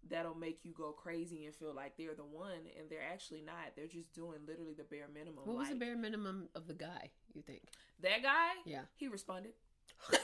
[0.09, 3.75] that'll make you go crazy and feel like they're the one, and they're actually not.
[3.75, 5.43] They're just doing literally the bare minimum.
[5.45, 7.63] What was the bare minimum of the guy, you think?
[8.01, 8.81] That guy, Yeah.
[8.95, 9.51] he responded.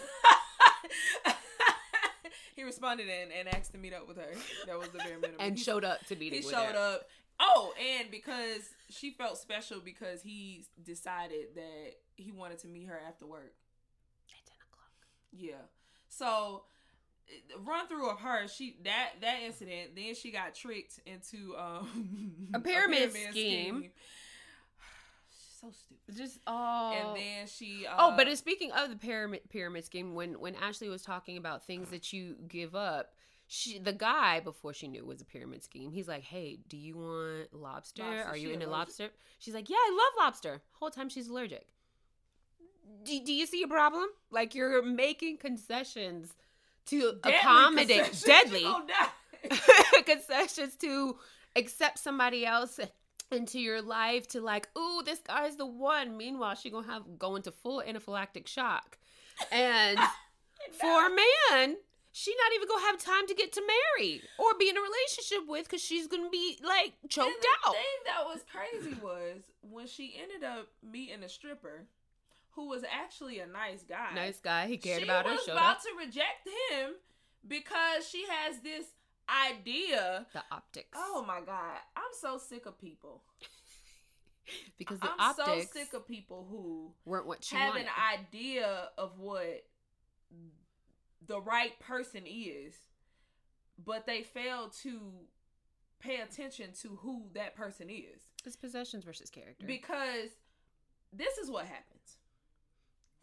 [2.55, 4.31] he responded and, and asked to meet up with her.
[4.67, 5.37] That was the bare minimum.
[5.39, 6.95] And showed up to meeting he showed her.
[6.95, 7.07] up.
[7.41, 13.01] Oh, and because she felt special because he decided that he wanted to meet her
[13.07, 13.53] after work.
[14.29, 14.91] At 10 o'clock.
[15.31, 15.65] Yeah.
[16.07, 16.63] So
[17.63, 22.59] run through of her, she that that incident, then she got tricked into um A
[22.59, 23.89] pyramid scheme.
[25.61, 26.17] so stupid.
[26.17, 26.93] Just oh.
[26.93, 30.55] and then she uh, oh, but it's speaking of the pyramid pyramid scheme, when when
[30.55, 33.13] Ashley was talking about things that you give up,
[33.53, 35.91] she the guy before she knew it was a pyramid scheme.
[35.91, 38.01] He's like, "Hey, do you want lobster?
[38.01, 38.71] Lobster, Are you into allergic.
[38.71, 41.67] lobster?" She's like, "Yeah, I love lobster." Whole time she's allergic.
[43.03, 44.07] Do, do you see a problem?
[44.29, 46.33] Like you're making concessions
[46.85, 48.23] to deadly accommodate concessions.
[48.25, 50.01] deadly You gonna die.
[50.05, 51.17] concessions to
[51.57, 52.79] accept somebody else
[53.31, 56.15] into your life to like, ooh, this guy's the one.
[56.15, 58.97] Meanwhile, she gonna have go into full anaphylactic shock.
[59.51, 59.99] And
[60.79, 61.75] for a man,
[62.13, 65.47] she not even gonna have time to get to marry or be in a relationship
[65.47, 67.73] with because she's gonna be like choked and the out.
[67.73, 71.85] thing that was crazy was when she ended up meeting a stripper
[72.51, 74.09] who was actually a nice guy.
[74.13, 75.81] Nice guy, he cared she about her, She was about up.
[75.83, 76.91] to reject him
[77.47, 78.85] because she has this
[79.49, 80.25] idea.
[80.33, 80.89] The optics.
[80.95, 83.21] Oh my god, I'm so sick of people.
[84.77, 87.85] because the I'm optics so sick of people who weren't what she have wanted.
[87.87, 89.63] an idea of what
[91.25, 92.73] the right person is,
[93.83, 94.99] but they fail to
[95.99, 98.21] pay attention to who that person is.
[98.45, 99.67] it's possessions versus character.
[99.67, 100.29] Because
[101.13, 102.17] this is what happens.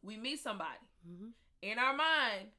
[0.02, 0.78] We meet somebody.
[1.08, 1.32] Mhm.
[1.62, 2.52] In our mind,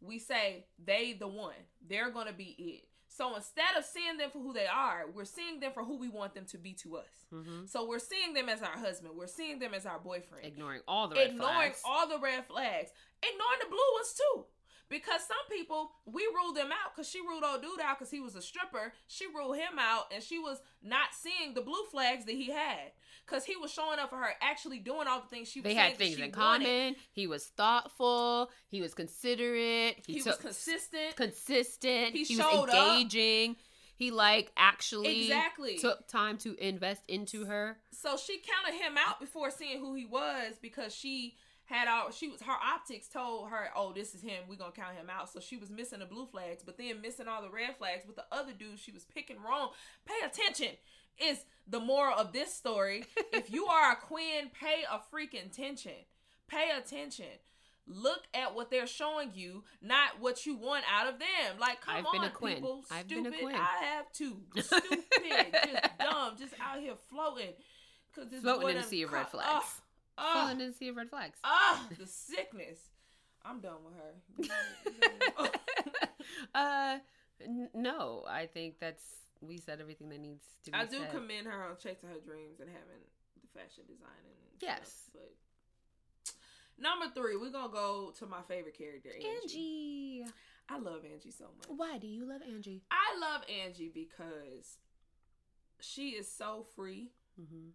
[0.00, 1.54] we say they the one.
[1.86, 2.88] They're going to be it.
[3.08, 6.08] So instead of seeing them for who they are, we're seeing them for who we
[6.08, 7.26] want them to be to us.
[7.30, 7.68] Mhm.
[7.68, 9.14] So we're seeing them as our husband.
[9.16, 10.46] We're seeing them as our boyfriend.
[10.46, 11.82] Ignoring all the red ignoring flags.
[11.84, 12.90] all the red flags,
[13.22, 14.46] ignoring the blue ones too.
[14.92, 18.20] Because some people, we ruled them out because she ruled old dude out because he
[18.20, 18.92] was a stripper.
[19.08, 22.92] She ruled him out and she was not seeing the blue flags that he had
[23.26, 25.74] because he was showing up for her, actually doing all the things she was they
[25.74, 26.34] had things in wanted.
[26.66, 26.96] common.
[27.12, 28.50] He was thoughtful.
[28.68, 29.96] He was considerate.
[30.06, 31.16] He, He, was consistent.
[31.16, 32.12] consistent.
[32.14, 32.92] He He, showed was up.
[33.00, 33.56] engaging.
[33.94, 35.78] He like actually Exactly.
[35.78, 37.78] took time to invest into her.
[37.92, 41.36] so she counted him out before seeing who he was because she
[41.72, 44.94] had all she was her optics told her oh this is him we're gonna count
[44.96, 45.30] him out.
[45.32, 48.16] So she was missing the blue flags but then missing all the red flags with
[48.16, 49.70] the other dude she was picking wrong.
[50.04, 50.76] Pay attention
[51.18, 53.04] is the moral of this story.
[53.32, 55.92] If you are a queen pay a freaking attention.
[56.48, 57.26] Pay attention.
[57.86, 61.58] Look at what they're showing you not what you want out of them.
[61.58, 62.54] Like come I've on been a queen.
[62.56, 62.84] people.
[62.90, 63.56] I've stupid been a queen.
[63.56, 65.00] i have too stupid.
[65.64, 66.34] Just dumb.
[66.38, 67.54] Just out here floating.
[68.14, 69.48] Cause this Floating in a sea of red flags.
[69.50, 69.62] Ugh,
[70.18, 71.38] ugh, Falling in the sea of red flags.
[71.44, 72.78] Ah, the sickness.
[73.44, 75.48] I'm done with her.
[76.54, 76.98] uh,
[77.44, 79.02] n- no, I think that's
[79.40, 81.10] we said everything that needs to be I do said.
[81.10, 83.02] commend her on chasing her dreams and having
[83.40, 85.10] the fashion design and stuff, Yes.
[85.12, 85.32] but
[86.78, 90.20] number three, we're gonna go to my favorite character, Angie.
[90.22, 90.32] Angie.
[90.68, 91.66] I love Angie so much.
[91.76, 92.82] Why do you love Angie?
[92.92, 94.78] I love Angie because
[95.80, 97.10] she is so free
[97.40, 97.70] Mm-hmm.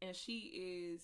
[0.00, 1.02] and she is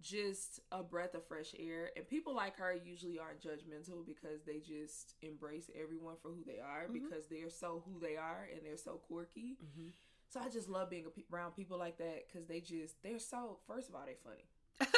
[0.00, 1.90] just a breath of fresh air.
[1.96, 6.58] And people like her usually aren't judgmental because they just embrace everyone for who they
[6.60, 6.92] are Mhm.
[6.94, 9.56] because they're so who they are and they're so quirky.
[9.64, 9.88] Mm-hmm.
[10.28, 13.58] So I just love being around people like that because they just they're so.
[13.66, 14.44] First of all, they're funny.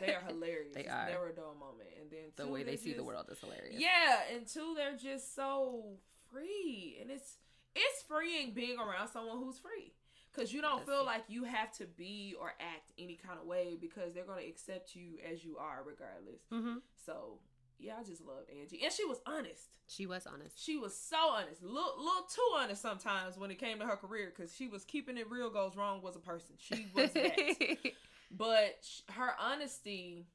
[0.00, 0.72] They are hilarious.
[0.72, 1.08] They It's are.
[1.10, 1.88] Never a dull moment.
[2.00, 3.78] And then the way they see the world is hilarious.
[3.78, 5.98] Yeah, and two, they're just so
[6.30, 7.36] free, and it's
[7.74, 9.92] it's freeing being around someone who's free
[10.32, 13.76] because you don't feel like you have to be or act any kind of way
[13.80, 16.42] because they're gonna accept you as you are regardless.
[16.52, 16.78] Mm-hmm.
[17.04, 17.38] So
[17.78, 19.78] yeah, I just loved Angie, and she was honest.
[19.88, 20.62] She was honest.
[20.62, 24.32] She was so honest, little, little too honest sometimes when it came to her career
[24.34, 25.50] because she was keeping it real.
[25.50, 26.56] Goes wrong was a person.
[26.58, 27.78] She was that
[28.30, 30.26] but sh- her honesty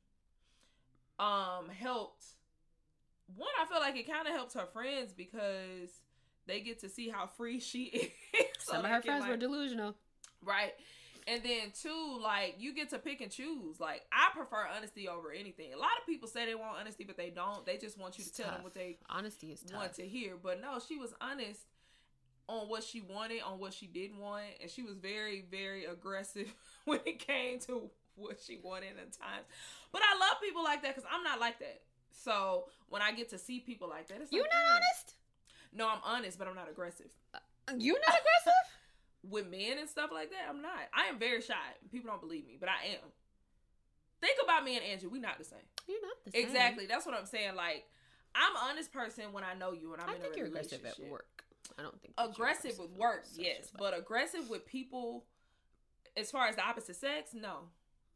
[1.18, 2.26] um helped
[3.36, 6.02] one i feel like it kind of helped her friends because
[6.48, 8.10] they get to see how free she is
[8.60, 9.96] So Some of her friends were delusional.
[10.44, 10.74] right
[11.28, 13.80] And then two, like you get to pick and choose.
[13.80, 15.74] Like I prefer honesty over anything.
[15.74, 17.66] A lot of people say they want honesty, but they don't.
[17.66, 19.76] They just want you to It's tell them what they Honesty is tough.
[19.80, 20.34] want to hear.
[20.42, 21.62] But no, she was honest
[22.48, 26.54] on what she wanted, on what she didn't want, and she was very, very aggressive
[26.86, 29.46] when it came to what she wanted at times.
[29.92, 31.82] But I love people like that because I'm not like that.
[32.12, 35.16] So when I get to see people like that, it's You like, not honest?
[35.76, 37.08] No, I'm honest, but I'm not aggressive.
[37.78, 38.54] You're not aggressive?
[39.30, 40.72] With men and stuff like that, I'm not.
[40.94, 41.54] I am very shy.
[41.92, 43.10] People don't believe me, but I am.
[44.22, 45.08] Think about me and Angie.
[45.08, 45.60] We not the same.
[45.88, 46.46] You're not the same.
[46.46, 46.86] Exactly.
[46.86, 47.56] That's what I'm saying.
[47.56, 47.86] Like,
[48.36, 50.48] I'm an honest person when I know you and I'm I in think a you're
[50.48, 51.44] aggressive at work.
[51.80, 53.70] I don't think aggressive with work, yes, life.
[53.80, 55.26] but aggressive with people,
[56.16, 57.70] as far as the opposite sex, no,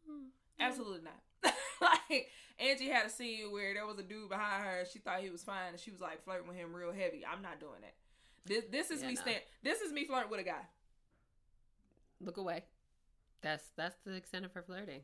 [0.08, 0.26] Hmm.
[0.60, 1.54] absolutely not.
[1.82, 2.28] like
[2.60, 5.30] Angie had a scene where there was a dude behind her, and she thought he
[5.30, 7.26] was fine, and she was like flirting with him real heavy.
[7.26, 7.94] I'm not doing that.
[8.46, 9.22] This this is Yeah, me no.
[9.22, 9.42] stand.
[9.64, 10.62] This is me flirting with a guy.
[12.22, 12.64] look away.
[13.42, 15.02] That's that's the extent of her flirting.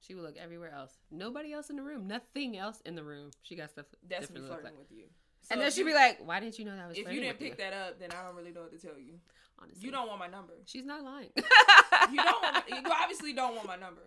[0.00, 0.92] She would look everywhere else.
[1.10, 2.06] Nobody else in the room.
[2.06, 3.30] Nothing else in the room.
[3.42, 3.86] She got stuff.
[4.06, 4.78] That's me flirting like.
[4.78, 5.04] with you.
[5.50, 7.56] And then she'd be like, "Why didn't you know that was?" if you didn't pick
[7.58, 9.14] that up, then I don't really know what to tell you.
[9.58, 10.52] Honestly, You don't want my number.
[10.66, 11.30] She's not lying.
[11.36, 12.42] You don't.
[12.42, 14.02] Want, you obviously don't want my number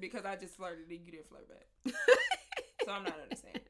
[0.00, 1.94] because I just flirted and you didn't flirt back.
[2.84, 3.60] So I'm not understanding.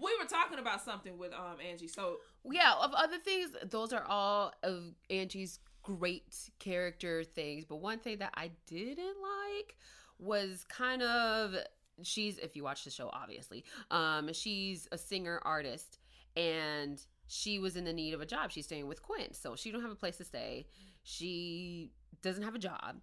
[0.00, 1.86] We were talking about something with um Angie.
[1.86, 2.16] So
[2.50, 7.66] yeah, of other things, those are all of Angie's great character things.
[7.66, 9.76] But one thing that I didn't like
[10.18, 11.54] was kind of
[12.02, 15.98] she's if you watch the show, obviously, um, she's a singer artist
[16.36, 18.50] and she was in the need of a job.
[18.50, 20.66] She's staying with Quinn, so she don't have a place to stay.
[21.02, 21.90] She
[22.22, 22.96] doesn't have a job,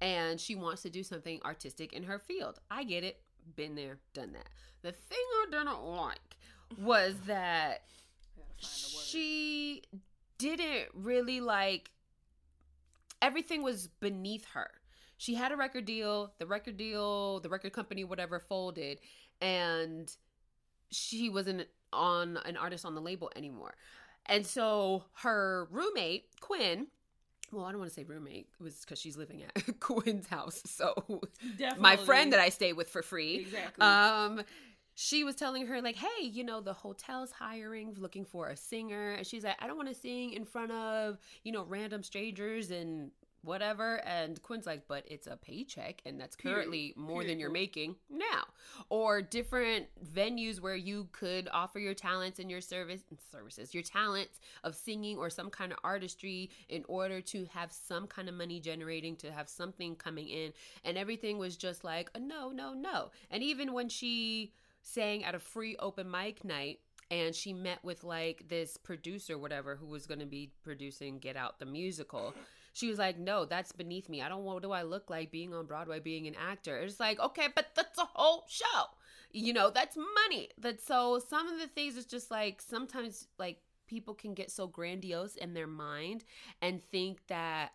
[0.00, 2.58] and she wants to do something artistic in her field.
[2.70, 3.20] I get it.
[3.54, 4.48] Been there, done that.
[4.82, 6.36] The thing I didn't like
[6.78, 7.82] was that
[8.36, 9.04] gotta find the word.
[9.04, 9.82] she
[10.38, 11.90] didn't really like
[13.22, 14.70] everything was beneath her
[15.16, 19.00] she had a record deal the record deal the record company whatever folded
[19.40, 20.16] and
[20.90, 23.74] she wasn't on an artist on the label anymore
[24.26, 26.86] and so her roommate quinn
[27.52, 30.62] well i don't want to say roommate it was because she's living at quinn's house
[30.66, 30.94] so
[31.58, 31.80] Definitely.
[31.82, 33.84] my friend that i stay with for free exactly.
[33.84, 34.42] um
[34.98, 39.12] she was telling her like hey you know the hotel's hiring looking for a singer
[39.12, 42.70] and she's like i don't want to sing in front of you know random strangers
[42.70, 43.10] and
[43.46, 47.96] whatever and quinn's like but it's a paycheck and that's currently more than you're making
[48.10, 48.44] now.
[48.90, 54.40] Or different venues where you could offer your talents and your service services your talents
[54.64, 58.60] of singing or some kind of artistry in order to have some kind of money
[58.60, 60.52] generating to have something coming in.
[60.84, 63.10] And everything was just like uh, no no no.
[63.30, 66.80] And even when she sang at a free open mic night
[67.10, 71.36] and she met with like this producer whatever who was going to be producing get
[71.36, 72.34] out the musical
[72.76, 74.20] she was like no that's beneath me.
[74.20, 76.76] I don't what do i look like being on broadway being an actor?
[76.78, 78.82] It's like okay but that's a whole show.
[79.32, 80.50] You know that's money.
[80.58, 84.66] That so some of the things is just like sometimes like people can get so
[84.66, 86.24] grandiose in their mind
[86.60, 87.70] and think that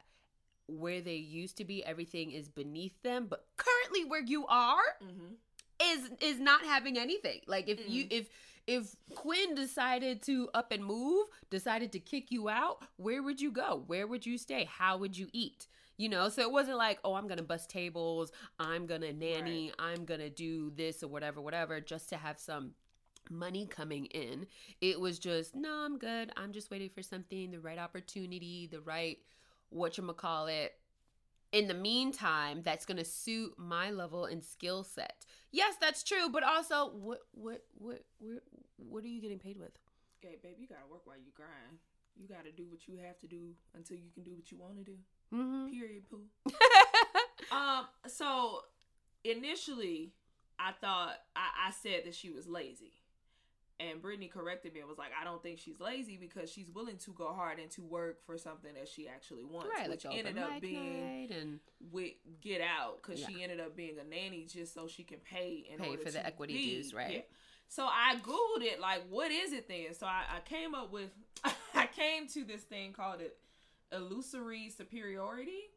[0.68, 5.36] where they used to be everything is beneath them but currently where you are Mhm.
[5.82, 7.42] is is not having anything.
[7.48, 8.30] Like if you if
[8.68, 13.52] if Quinn decided to up and move, decided to kick you out, where would you
[13.52, 13.84] go?
[13.88, 14.70] Where would you stay?
[14.72, 15.68] How would you eat?
[15.98, 20.06] You know, so it wasn't like, oh, I'm gonna bust tables, I'm gonna nanny, I'm
[20.06, 22.72] gonna do this or whatever, whatever, just to have some
[23.30, 24.48] money coming in.
[24.80, 26.32] It was just, no, I'm good.
[26.38, 29.20] I'm just waiting for something, the right opportunity, the right
[29.70, 30.74] what you call it.
[31.52, 35.26] In the meantime, that's gonna suit my level and skill set.
[35.52, 38.44] Yes, that's true, but also, what, what, what, what,
[38.78, 39.72] what are you getting paid with?
[40.22, 41.80] Hey, babe, you gotta work while you grind.
[42.16, 44.78] You gotta do what you have to do until you can do what you want
[44.78, 44.98] to do.
[45.34, 45.72] Mm-hmm.
[45.72, 46.04] Period.
[46.10, 46.26] Pooh.
[47.52, 47.86] Um.
[48.08, 48.62] So
[49.26, 50.14] initially,
[50.58, 52.94] I thought I, I said that she was lazy,
[53.80, 56.98] and Brittany corrected me and was like, "I don't think she's lazy because she's willing
[56.98, 60.12] to go hard and to work for something that she actually wants." right, which the
[60.12, 61.60] ended up being and
[61.92, 62.12] with
[62.42, 63.28] Get Out because Yeah.
[63.28, 66.24] she ended up being a nanny just so she can pay in Pay for the
[66.26, 67.12] equity be- dues, right?
[67.14, 67.22] yeah.
[67.68, 69.94] So I googled it, like, what is it then?
[69.94, 71.10] So I, I came up with,
[71.74, 73.38] I came to this thing called it
[73.92, 75.70] illusory superiority.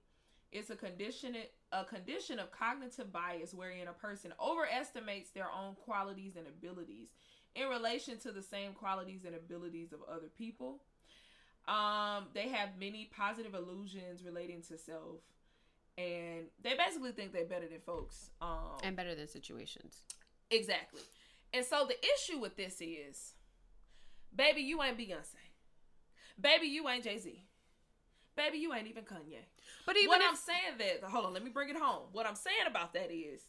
[0.53, 1.37] It's a condition,
[1.73, 7.09] a condition of cognitive bias wherein a person overestimates their own qualities and abilities
[7.55, 10.81] in relation to the same qualities and abilities of other people.
[11.67, 15.21] Um, they have many positive illusions relating to self,
[15.97, 18.31] and they basically think they're better than folks.
[18.43, 20.01] Um, and better than situations.
[20.51, 21.01] Exactly.
[21.55, 23.35] And so the issue with this is,
[24.35, 25.37] baby, you ain't Beyonce.
[26.39, 27.45] Baby, you ain't Jay Z.
[28.37, 29.45] baby, you ain't even Kanye.
[29.87, 32.09] But even what if, I'm saying that hold on, let me bring it home.
[32.13, 33.43] What I'm saying about that is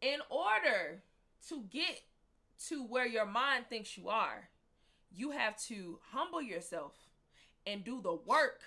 [0.00, 1.02] in order
[1.48, 2.00] to get
[2.68, 4.48] to where your mind thinks you are,
[5.10, 6.94] you have to humble yourself
[7.66, 8.60] and do the work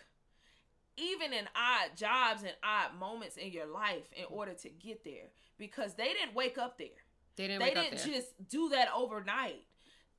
[0.97, 5.29] even in odd jobs and odd moments in your life in order to get there
[5.59, 6.87] because they didn't wake up there.
[7.35, 8.15] they didn't, They wake didn't there.
[8.15, 9.63] just do that overnight.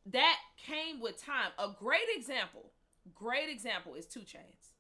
[0.07, 1.51] That came with time.
[1.59, 2.71] A great example,
[3.15, 4.75] great example is 2 Chainz.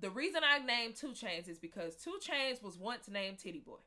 [0.00, 3.78] The reason I named 2 Chainz is because 2 Chainz was once named Tity Boi.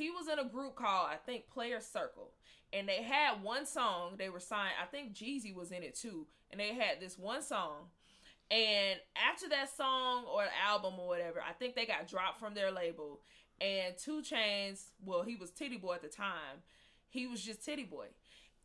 [0.00, 2.30] He was in a group called I think Playaz Circle,
[2.72, 4.14] and they had one song.
[4.16, 4.72] They were signed.
[4.82, 7.90] I think Jeezy was in it too, and they had this one song.
[8.50, 12.70] And after that song or album or whatever, I think they got dropped from their
[12.70, 13.20] label.
[13.60, 16.64] And 2 Chainz, well, he was Tity Boi at the time.
[17.10, 18.06] He was just Tity Boi.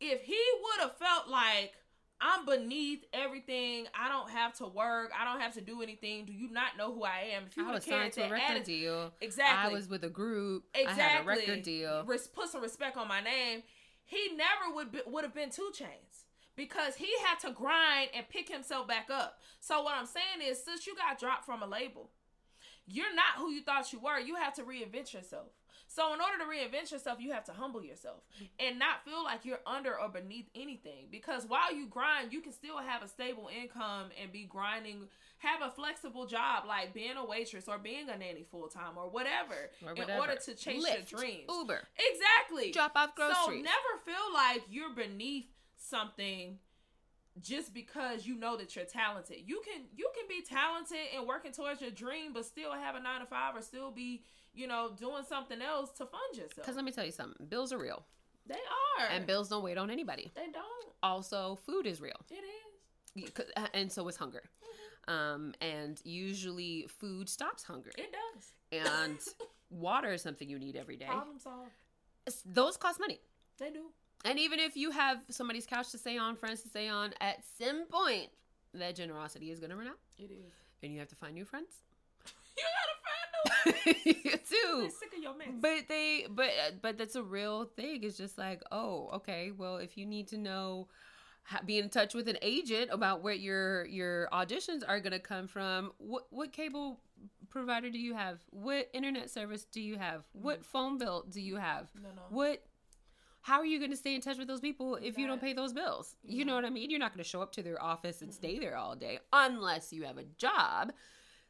[0.00, 1.74] If he would have felt like
[2.20, 6.24] I'm beneath everything, I don't have to work, I don't have to do anything.
[6.24, 7.44] Do you not know who I am?
[7.46, 9.12] If you I would was signed to a record deal.
[9.20, 9.70] exactly.
[9.70, 10.64] I was with a group.
[10.74, 11.02] exactly.
[11.02, 12.04] I had a record deal.
[12.06, 13.62] Res- put some respect on my name.
[14.04, 16.24] He never would be, would have been 2 Chainz
[16.56, 19.40] because he had to grind and pick himself back up.
[19.60, 22.10] So what I'm saying is, since you got dropped from a label,
[22.86, 24.18] you're not who you thought you were.
[24.18, 25.48] You have to reinvent yourself.
[25.96, 28.18] So in order to reinvent yourself, you have to humble yourself
[28.60, 31.06] and not feel like you're under or beneath anything.
[31.10, 35.62] Because while you grind, you can still have a stable income and be grinding, have
[35.62, 39.70] a flexible job like being a waitress or being a nanny full time or whatever,
[39.86, 41.44] Or in order to chase Lyft, your dreams.
[41.48, 41.80] Uber.
[42.12, 42.72] Exactly.
[42.72, 45.46] Drop off So never feel like you're beneath
[45.78, 46.58] something
[47.40, 49.38] just because you know that you're talented.
[49.46, 53.00] You can you can be talented and working towards your dream, but still have a
[53.00, 54.24] nine to five or still be
[54.56, 56.54] you know doing something else to fund yourself.
[56.56, 57.46] Because let me tell you something.
[57.46, 58.04] Bills are real,
[58.46, 58.54] they
[58.98, 60.32] are, and bills don't wait on anybody.
[60.34, 60.64] they don't.
[61.02, 62.42] Also, food is real, It
[63.16, 63.30] is.
[63.74, 64.42] And so is hunger.
[65.08, 68.52] Um, and usually, food stops hunger, It does.
[68.72, 69.18] and
[69.70, 71.06] water is something you need every day.
[71.06, 71.70] Problem solved.
[72.44, 73.20] Those cost money.
[73.58, 73.84] They do.
[74.24, 77.44] And even if you have somebody's couch to stay on, friends to stay on, at
[77.62, 78.30] some point,
[78.74, 80.52] that generosity is going to run out, It is.
[80.82, 81.68] and you have to find new friends.
[82.56, 83.05] You gotta find
[83.66, 84.80] you too.
[84.80, 85.48] They're sick of your mess.
[85.60, 86.50] But they, but
[86.82, 88.02] but that's a real thing.
[88.02, 89.50] It's just like, oh, okay.
[89.56, 90.88] Well, if you need to know,
[91.64, 95.46] be in touch with an agent about where your your auditions are going to come
[95.46, 95.92] from.
[95.98, 97.00] What what cable
[97.48, 98.38] provider do you have?
[98.50, 100.24] What internet service do you have?
[100.32, 100.64] What mm.
[100.64, 101.90] phone bill do you have?
[101.94, 102.22] No, no.
[102.30, 102.62] What?
[103.40, 105.52] How are you going to stay in touch with those people if you don't pay
[105.52, 106.16] those bills?
[106.24, 106.90] You know what I mean?
[106.90, 109.92] You're not going to show up to their office and stay there all day unless
[109.92, 110.92] you have a job.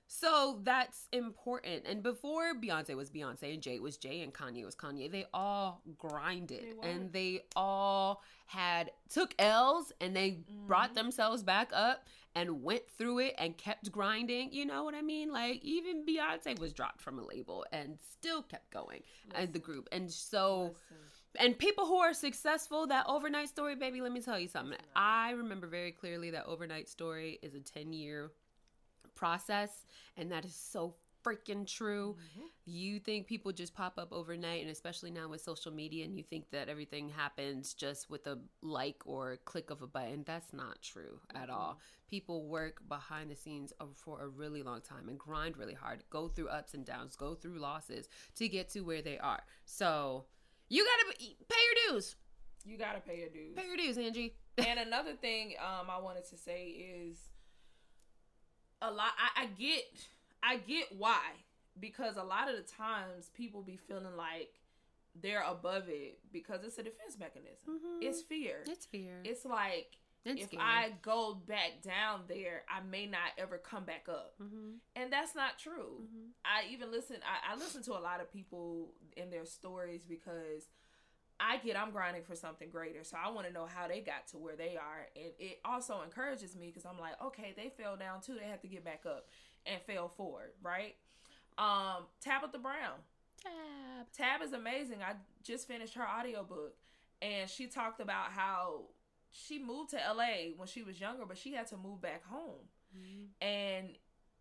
[0.09, 1.85] So that's important.
[1.87, 5.83] And before Beyonce was Beyonce and Jay was Jay and Kanye was Kanye, they all
[5.99, 10.95] grinded They and they all had took L's and they brought Mm-hmm.
[10.95, 14.53] themselves back up and went through it and kept grinding.
[14.53, 15.33] You know what I mean?
[15.33, 19.03] Like even Beyonce was dropped from a label and still kept going
[19.35, 19.89] as the group.
[19.91, 20.75] And so
[21.39, 24.79] and people who are successful, that overnight story, baby, let me tell you something.
[24.95, 28.31] I remember very clearly that overnight story is a 10 year
[29.17, 29.87] process,
[30.17, 30.95] and that is so
[31.27, 32.17] freaking true.
[32.65, 36.23] You think people just pop up overnight, and especially now with social media, and you
[36.23, 40.23] think that everything happens just with a like or click of a button.
[40.25, 41.81] That's not true at all.
[42.09, 46.29] People work behind the scenes for a really long time and grind really hard, go
[46.29, 49.43] through ups and downs, go through losses to get to where they are.
[49.65, 50.27] So
[50.69, 51.57] you gotta pay
[51.89, 52.17] your dues.
[52.65, 53.55] You gotta pay your dues.
[53.57, 54.37] Pay your dues, Angie.
[54.59, 57.19] and another thing um I wanted to say is
[58.87, 59.85] a lot I, I get
[60.43, 61.21] I get why
[61.79, 64.51] because a lot of the times people be feeling like
[65.23, 67.81] they're above it because it's a defense mechanism.
[68.01, 68.59] It's fear.
[68.67, 69.21] It's fear.
[69.25, 70.63] It's like It's if scary.
[70.63, 74.73] I go back down there, I may not ever come back up, Mm-hmm.
[74.95, 76.03] and that's not true.
[76.45, 77.17] I even listen.
[77.25, 80.69] I, I listen to a lot of people in their stories because
[81.39, 84.27] I get I'm grinding for something greater, so I want to know how they got
[84.29, 87.97] to where they are, and it also encourages me because I'm like, okay, they fell
[87.97, 88.37] down too.
[88.41, 89.29] They have to get back up
[89.67, 90.95] and fail forward, right?
[91.59, 92.99] Um, Tabitha Brown.
[93.43, 94.07] Tab.
[94.17, 94.99] Tab is amazing.
[95.03, 96.75] I just finished her audiobook
[97.23, 98.83] and she talked about how
[99.31, 102.69] she moved to LA when she was younger, but she had to move back home.
[103.41, 103.89] And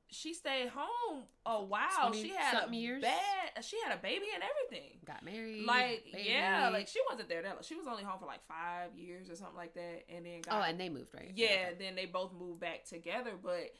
[0.09, 2.13] she stayed home a while.
[2.13, 3.01] She had a years?
[3.01, 4.97] bad she had a baby and everything.
[5.05, 5.65] Got married.
[5.65, 6.27] Like baby.
[6.29, 7.63] yeah, like she wasn't there that long.
[7.63, 10.61] She was only home for like five years or something like that, and then got
[10.61, 11.31] Oh, and they moved, right?
[11.35, 13.31] yeah, then they both moved back together.
[13.41, 13.71] But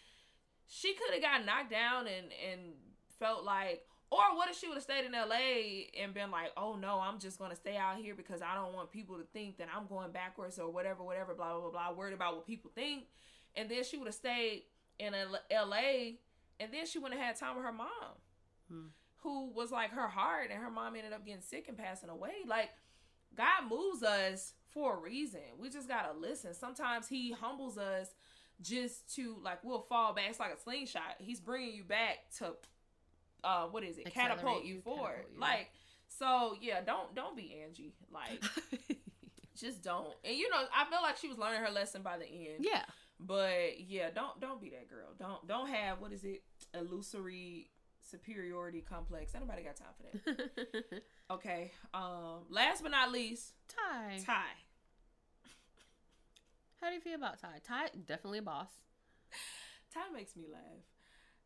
[0.67, 2.61] she could have got knocked down and and
[3.19, 5.89] felt like, or what if she would have stayed in L.A.
[6.01, 8.91] and been like, oh no, I'm just gonna stay out here because I don't want
[8.91, 11.97] people to think that I'm going backwards or whatever, whatever, blah blah blah blah.
[11.97, 13.05] Worried about what people think,
[13.55, 14.63] and then she would have stayed
[14.99, 15.13] in
[15.51, 16.19] L.A.
[16.59, 17.87] and then she wouldn't have had time with her mom,
[18.69, 18.87] Hmm.
[19.17, 22.33] who was like her heart, and her mom ended up getting sick and passing away.
[22.47, 22.69] Like
[23.35, 25.41] God moves us for a reason.
[25.59, 26.53] We just gotta listen.
[26.53, 28.09] Sometimes He humbles us
[28.61, 30.25] just to like we'll fall back.
[30.29, 31.15] It's like a slingshot.
[31.19, 32.53] He's bringing you back to
[33.43, 34.07] uh what is it?
[34.07, 35.01] Accelerate Catapult you, you forward.
[35.09, 35.39] catapult you.
[35.41, 35.69] Like
[36.07, 36.81] so yeah.
[36.81, 37.93] Don't don't be Angie.
[38.11, 38.41] Like
[39.59, 40.13] just don't.
[40.23, 42.59] And you know I feel like she was learning her lesson by the end.
[42.65, 42.83] yeah.
[43.19, 45.09] But yeah, don't don't be that girl.
[45.17, 46.43] Don't don't have what is it?
[46.73, 47.69] Illusory
[48.01, 49.33] superiority complex.
[49.35, 51.01] Anybody got time for that?
[51.31, 51.71] Okay.
[51.91, 52.43] Um.
[52.49, 54.19] Last but not least, Tye.
[54.23, 54.43] Tye.
[56.79, 57.59] How do you feel about Tye?
[57.67, 58.69] Tye definitely a boss.
[59.91, 60.61] Tye makes me laugh.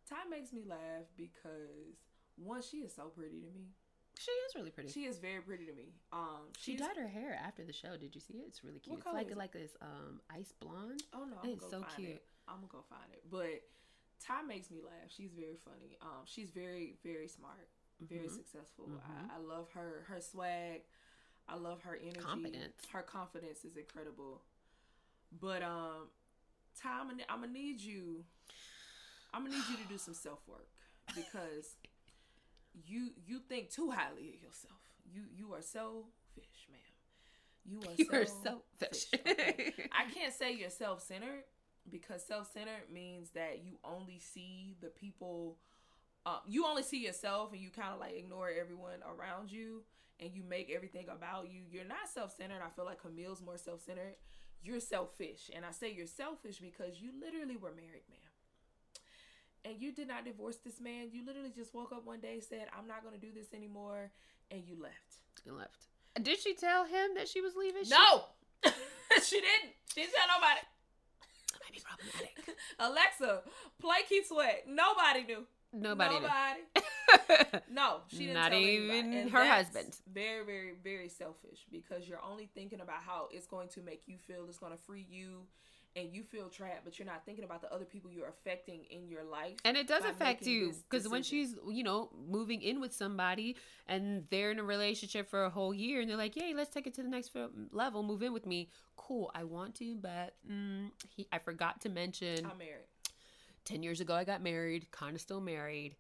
[0.10, 1.96] Tye makes me laugh because
[2.36, 3.68] one, she is so pretty to me.
[4.20, 4.90] She is really pretty.
[4.90, 5.94] She is very pretty to me.
[6.12, 6.52] Um.
[6.60, 7.96] She dyed her hair after the show.
[7.98, 8.46] Did you see it?
[8.48, 8.92] It's really cute.
[8.98, 9.38] What It's like it?
[9.38, 11.04] like this um ice blonde.
[11.14, 12.10] Oh no, I'm It's so cute.
[12.10, 12.24] it.
[12.48, 13.24] I'm gonna go find it.
[13.32, 13.62] But
[14.20, 15.08] Tye makes me laugh.
[15.10, 15.98] She's very funny.
[16.02, 17.70] Um, she's very very smart,
[18.02, 18.36] very Mhm.
[18.36, 18.88] successful.
[18.90, 19.32] Mhm.
[19.32, 20.82] I, I love her her swag.
[21.48, 22.20] I love her energy.
[22.20, 22.76] Confidence.
[22.92, 24.42] Her confidence is incredible.
[25.40, 26.10] But um,
[26.80, 28.26] Tye, I'm gonna, I'm gonna need you.
[29.34, 30.68] I'm gonna need you to do some self work
[31.16, 31.78] because
[32.88, 34.80] you you think too highly of yourself.
[35.12, 36.80] You you are selfish, ma'am.
[37.66, 39.08] You are You so are selfish.
[39.16, 39.74] okay?
[39.92, 41.44] I can't say you're self centered
[41.90, 45.58] because self centered means that you only see the people,
[46.26, 49.84] uh, you only see yourself and you kind of like ignore everyone around you
[50.20, 51.62] and you make everything about you.
[51.72, 52.62] You're not self centered.
[52.66, 54.16] I feel like Camille's more self centered.
[54.62, 55.50] You're selfish.
[55.56, 58.20] And I say you're selfish because you literally were married, ma'am.
[59.66, 61.10] And you did not divorce this man.
[61.12, 64.12] You literally just woke up one day, said, I'm not going to do this anymore,
[64.51, 65.20] and you left.
[65.45, 65.88] and left.
[66.22, 67.84] Did she tell him that she was leaving?
[67.89, 68.24] No!
[69.24, 69.74] she didn't.
[69.93, 70.62] She didn't tell nobody.
[71.51, 72.55] that might be problematic.
[72.80, 73.41] Alexa,
[73.80, 74.64] play Keith Sweat.
[74.68, 75.45] Nobody knew.
[75.74, 76.16] Nobody.
[76.16, 76.22] knew.
[76.22, 77.64] Nobody.
[77.72, 79.95] No, she didn't Not tell even her husband.
[80.12, 84.18] Very, very, very selfish because you're only thinking about how it's going to make you
[84.18, 84.45] feel.
[84.47, 85.43] It's going to free you,
[85.96, 89.08] and you feel trapped, but you're not thinking about the other people you're affecting in
[89.08, 89.58] your life.
[89.66, 93.56] And it does affect you because when she's, you know, moving in with somebody
[93.88, 96.88] and they're in a relationship for a whole year and they're like, "Yay, let's take
[96.88, 97.32] it to the next
[97.72, 98.04] level.
[98.04, 102.46] Move in with me." Cool, I want to, but mm, he, I forgot to mention.
[102.46, 102.86] I'm married.
[103.66, 105.96] 10 years ago, I got married, kind of still married.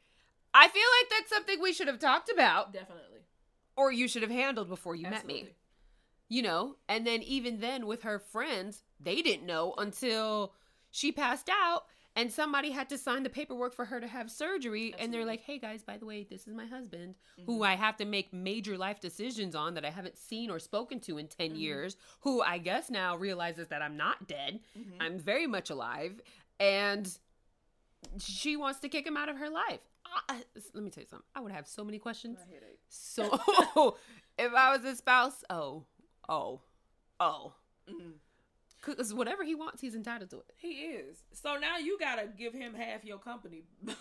[0.53, 3.19] I feel like that's something we should have talked about Definitely.
[3.75, 5.49] or you should have handled before you met me.
[6.27, 6.75] You know?
[6.87, 10.53] And then even then with her friends, they didn't know until
[10.91, 11.85] she passed out
[12.15, 15.41] and somebody had to sign the paperwork for her to have surgery and they're like,
[15.41, 17.45] "Hey guys, by the way, this is my husband Mm-hmm.
[17.51, 20.99] who I have to make major life decisions on that I haven't seen or spoken
[21.01, 21.55] to in 10 Mm-hmm.
[21.57, 24.59] years, who I guess now realizes that I'm not dead.
[24.77, 24.93] Mhm.
[24.99, 26.19] I'm very much alive
[26.59, 27.07] and
[28.17, 29.79] she wants to kick him out of her life.
[30.27, 30.41] I,
[30.73, 31.25] let me tell you something.
[31.35, 32.39] I would have so many questions.
[32.89, 33.23] So
[34.39, 35.83] if I was a spouse, oh,
[36.27, 36.61] oh,
[37.19, 37.53] oh.
[38.85, 40.51] Because whatever he wants, he's entitled to it.
[40.55, 41.23] He is.
[41.33, 43.63] So now you gotta give him half your company.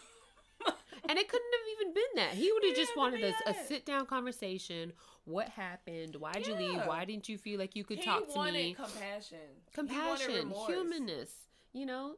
[1.08, 2.34] And it couldn't have even been that.
[2.34, 4.92] He would have just wanted a, a sit down conversation.
[5.24, 6.16] What happened?
[6.16, 6.80] Why'd you leave?
[6.84, 8.74] Why didn't you feel like you could he talk to me?
[8.74, 9.38] compassion.
[9.72, 10.66] Compassion, remorse.
[10.66, 11.30] humanness.
[11.72, 12.16] You know,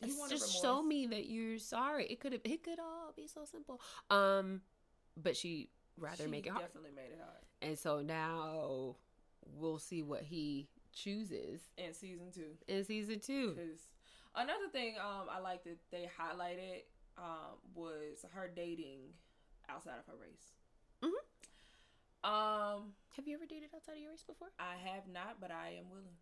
[0.00, 2.06] He It's wanted just show me that you're sorry.
[2.06, 2.42] It could have.
[2.44, 3.80] It could all be so simple.
[4.10, 4.60] Um,
[5.16, 6.66] but she rather She make it hard.
[6.66, 7.42] Definitely made it hard.
[7.62, 8.96] And so now
[9.54, 12.56] we'll see what he chooses In season two.
[12.66, 13.50] in season two.
[13.54, 13.80] Because
[14.34, 16.82] another thing um I like that they highlighted
[17.18, 19.00] um was her dating
[19.68, 20.52] outside of her race.
[21.02, 21.10] Mhm.
[22.24, 24.48] Um, Have you ever dated outside of your race before?
[24.58, 26.16] I have not, but I am willing.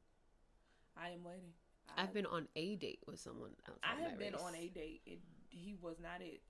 [0.97, 1.53] I am waiting.
[1.97, 3.81] I, I've been on a date with someone outside.
[3.83, 4.43] I my have been race.
[4.43, 5.01] on a date.
[5.07, 6.43] It, he was not it.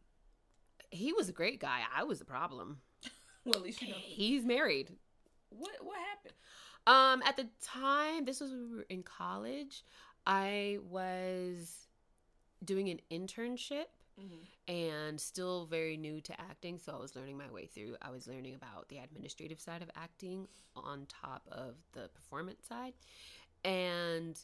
[0.90, 1.82] He was a great guy.
[1.94, 2.78] I was a problem.
[3.46, 4.88] Well, at least you know He's married.
[5.50, 6.32] what what happened.
[6.86, 9.84] Um, at the time, this was when we were in college.
[10.26, 11.86] I was
[12.64, 13.86] doing an internship
[14.20, 14.72] Mm-hmm.
[14.72, 17.96] and still very new to acting, so I was learning my way through.
[18.00, 22.92] I was learning about the administrative side of acting on top of the performance side.
[23.64, 24.38] And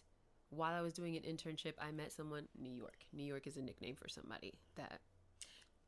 [0.48, 3.04] while I was doing an internship, I met someone New York.
[3.12, 5.00] New York is a nickname for somebody that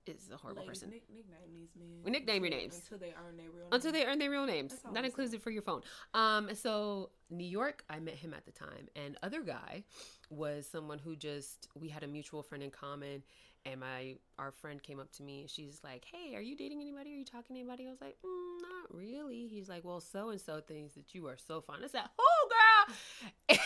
[0.07, 0.91] is a horrible person.
[0.91, 1.89] Nick, nickname these men.
[2.05, 2.77] We nickname your names.
[2.83, 3.69] until they earn their real.
[3.73, 4.75] until they earn their real names.
[4.93, 5.83] That includes it for your phone.
[6.15, 9.85] Um, so New York, I met him at the time, and other guy
[10.31, 13.23] was someone who just we had a mutual friend in common,
[13.65, 15.43] and my our friend came up to me.
[15.43, 17.13] and She's like, "Hey, are you dating anybody?
[17.15, 20.31] Are you talking to anybody?" I was like, mm, "Not really." He's like, "Well, so
[20.31, 22.97] and so thinks that you are so fine." I said, "Oh, girl,"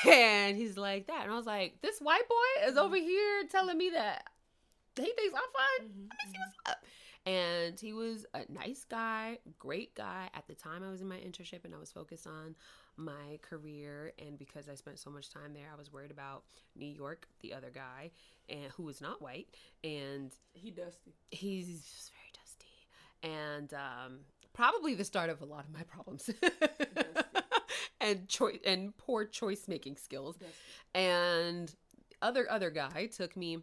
[0.14, 1.22] And he's like that.
[1.22, 4.24] And I was like, this white boy is over here telling me that
[4.96, 5.90] he thinks I'm fine.
[6.10, 6.84] Let me see what's up.
[7.26, 10.30] And he was a nice guy, great guy.
[10.34, 12.54] At the time, I was in my internship and I was focused on
[12.96, 14.12] my career.
[14.24, 16.44] And because I spent so much time there, I was worried about
[16.76, 18.12] New York, the other guy,
[18.48, 19.48] and who was not white.
[19.82, 21.14] And He dusty.
[21.32, 22.86] he's very dusty
[23.22, 24.18] and um,
[24.52, 26.30] probably the start of a lot of my problems
[28.00, 30.36] and choice and poor choice making skills
[30.94, 31.74] and
[32.22, 33.58] other other guy took me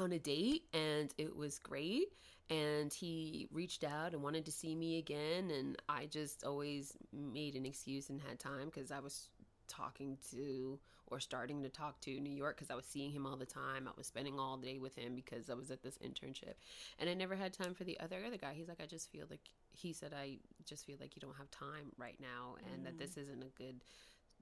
[0.00, 2.08] on a date and it was great
[2.48, 7.54] and he reached out and wanted to see me again and i just always made
[7.54, 9.28] an excuse and had time because i was
[9.68, 13.36] talking to or starting to talk to New York because I was seeing him all
[13.36, 13.88] the time.
[13.88, 16.54] I was spending all day with him because I was at this internship.
[16.98, 18.52] And I never had time for the other other guy.
[18.54, 21.50] He's like, I just feel like he said I just feel like you don't have
[21.50, 23.22] time right now and that this mm.
[23.22, 23.80] isn't a good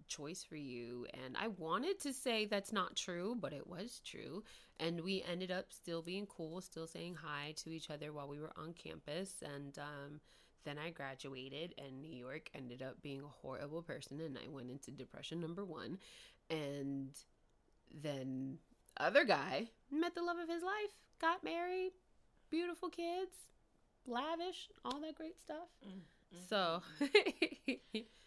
[0.09, 1.07] choice for you.
[1.25, 4.43] And I wanted to say that's not true, but it was true.
[4.81, 8.41] And we ended up still being cool, still saying hi to each other while we
[8.41, 9.43] were on campus.
[9.43, 10.21] And um,
[10.65, 14.71] then I graduated, and New York ended up being a horrible person, and I went
[14.71, 15.99] into depression number one.
[16.51, 17.11] And
[18.03, 18.59] then
[18.99, 21.93] other guy met the love of his life, got married,
[22.51, 23.33] beautiful kids,
[24.07, 25.69] lavish, all that great stuff.
[25.87, 26.01] Mm,
[26.37, 27.83] mm, so Tragedy.
[27.95, 28.05] Mm.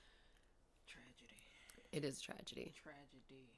[1.92, 2.74] it is tragedy.
[2.82, 3.50] Tragedy.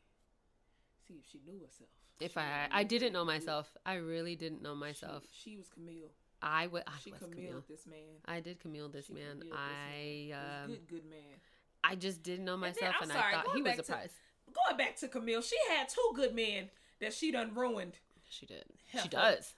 [1.07, 1.89] See if she knew herself.
[2.19, 5.23] If She I I didn't know myself, I really didn't know myself.
[5.31, 6.11] She, she was Camille.
[6.41, 6.83] I would.
[7.03, 7.63] She was Camille Camille.
[7.69, 7.97] this man.
[8.25, 9.39] I did Camille this She man.
[9.39, 10.63] Camille this I man.
[10.63, 11.39] um, good, good man.
[11.83, 14.11] I just didn't know myself, I'm and, sorry, I thought he was a prize.
[14.53, 16.69] Going back to Camille, she had two good men
[17.01, 17.97] that she done ruined.
[18.29, 18.63] She did.
[18.89, 19.03] Hell.
[19.03, 19.53] She does.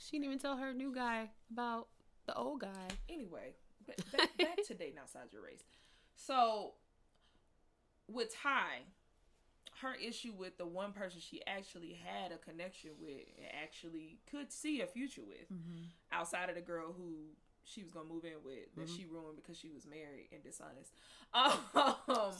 [0.00, 1.88] She didn't even tell her new guy about
[2.26, 2.88] the old guy.
[3.08, 3.54] Anyway,
[3.86, 5.62] back, back to dating outside your race.
[6.16, 6.72] So,
[8.12, 8.82] with Tye,
[9.80, 14.52] her issue with the one person she actually had a connection with and actually could
[14.52, 15.46] see a future with,
[16.12, 17.14] outside of the girl who
[17.64, 20.92] she was gonna move in with that she ruined because she was married and dishonest.
[21.34, 22.32] Um,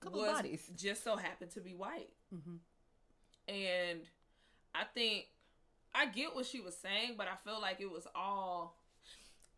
[0.00, 0.70] Couple was bodies.
[0.76, 2.58] just so happened to be white, Mhm.
[3.48, 4.00] and
[4.74, 5.26] I think
[5.94, 8.76] I get what she was saying, but I feel like it was all.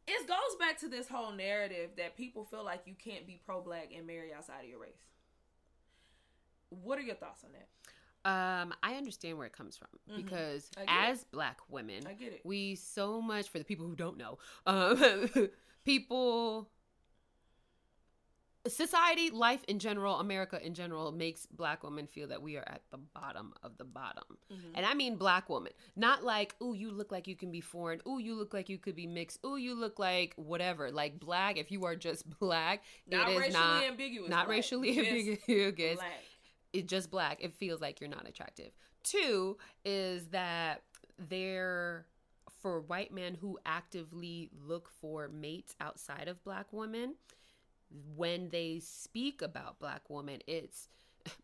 [0.09, 3.61] It goes back to this whole narrative that people feel like you can't be pro
[3.61, 4.99] black and marry outside of your race.
[6.83, 7.69] What are your thoughts on that?
[8.25, 10.83] Um, I understand where it comes from because Mm-hmm.
[10.83, 11.11] I get it.
[11.13, 12.41] as black women, I get it.
[12.45, 14.39] we so much for the people who don't know.
[14.65, 15.29] Um,
[15.85, 16.69] people,
[18.69, 22.83] society, life in general, America in general makes black women feel that we are at
[22.93, 24.73] the bottom of the bottom, Mm-hmm.
[24.77, 28.01] and I mean black woman, not like oh you look like you can be foreign,
[28.07, 31.57] oh you look like you could be mixed, oh you look like whatever, like black.
[31.59, 34.31] If you are just black, Not it is racially not ambiguous.
[34.31, 34.57] not black.
[34.59, 35.99] racially ambiguous
[36.73, 38.71] It's just black, it feels like you're not attractive.
[39.03, 40.83] Two is that
[41.19, 42.07] they're
[42.61, 47.15] for white men who actively look for mates outside of black women,
[48.17, 50.89] when they speak about black women, it's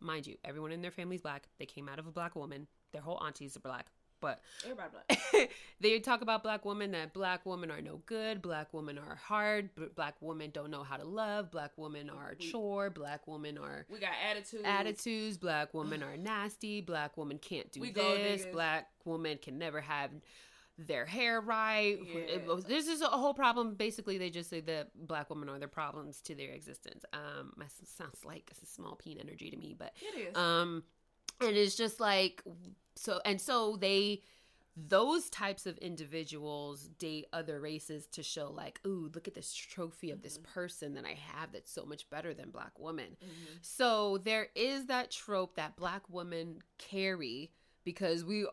[0.00, 1.48] mind you, everyone in their family's black.
[1.58, 2.66] They came out of a black woman.
[2.92, 3.90] Their whole aunties are black.
[4.20, 5.50] But Everybody black.
[5.80, 9.70] they talk about black women that black women are no good, black women are hard,
[9.94, 13.86] black women don't know how to love, black women are a chore, black women are
[13.88, 14.62] We got attitude.
[14.64, 19.80] attitudes black women are nasty black women can't do We this black women can never
[19.80, 20.10] have
[20.80, 22.54] their hair right Yeah.
[22.66, 26.20] This is a whole problem basically they just say that black women are their problems
[26.22, 29.92] to their existence um my s- sounds like a small peen energy to me but
[30.00, 30.36] It is.
[30.36, 30.84] um
[31.40, 32.42] and it's just like
[32.94, 34.22] so and so they
[34.76, 40.10] those types of individuals date other races to show like ooh look at this trophy
[40.10, 40.52] of this mm-hmm.
[40.52, 43.16] person that i have that's so much better than black women.
[43.22, 43.56] Mm-hmm.
[43.60, 47.50] So there is that trope that black women carry
[47.84, 48.46] because we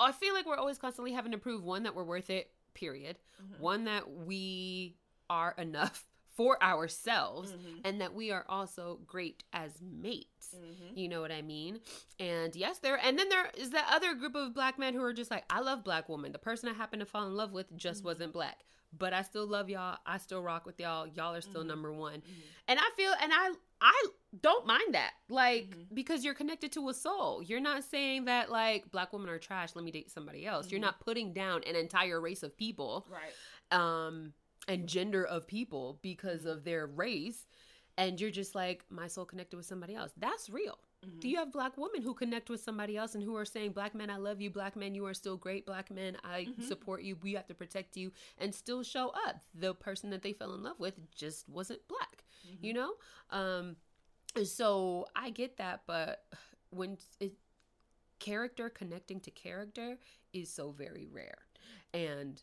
[0.00, 3.18] i feel like we're always constantly having to prove one that we're worth it period.
[3.42, 3.62] Mm-hmm.
[3.62, 4.94] One that we
[5.28, 6.04] are enough
[6.36, 7.80] for ourselves mm-hmm.
[7.84, 10.54] and that we are also great as mates.
[10.54, 10.98] Mm-hmm.
[10.98, 11.80] You know what i mean?
[12.20, 15.14] And yes there and then there is that other group of black men who are
[15.14, 16.32] just like i love black women.
[16.32, 18.08] The person i happen to fall in love with just mm-hmm.
[18.08, 18.64] wasn't black
[18.96, 19.98] but i still love y'all.
[20.06, 21.06] I still rock with y'all.
[21.06, 22.22] Y'all are still number one.
[22.68, 24.06] And i feel and i i
[24.42, 27.42] don't mind that like because you're connected to a soul.
[27.42, 29.70] You're not saying that like black women are trash.
[29.74, 30.70] Let me date somebody else.
[30.70, 33.06] You're not putting down an entire race of people.
[33.10, 33.78] Right.
[33.78, 34.32] um
[34.68, 37.46] and gender of people because of their race
[37.98, 40.12] and you're just like my soul connected with somebody else.
[40.18, 40.78] That's real.
[41.04, 41.18] Mm-hmm.
[41.20, 43.94] Do you have black women who connect with somebody else and who are saying black
[43.94, 44.50] men i love you.
[44.50, 45.66] Black men you are still great.
[45.66, 46.62] Black men i mm-hmm.
[46.62, 47.16] support you.
[47.22, 49.40] We have to protect you and still show up.
[49.54, 52.64] The person that they fell in love with just wasn't black mm-hmm.
[52.64, 52.92] you know?
[53.30, 53.76] Um
[54.44, 56.24] So I get that, but
[56.70, 57.34] when it,
[58.18, 59.98] character connecting to character
[60.32, 61.38] is so very rare.
[61.94, 62.42] And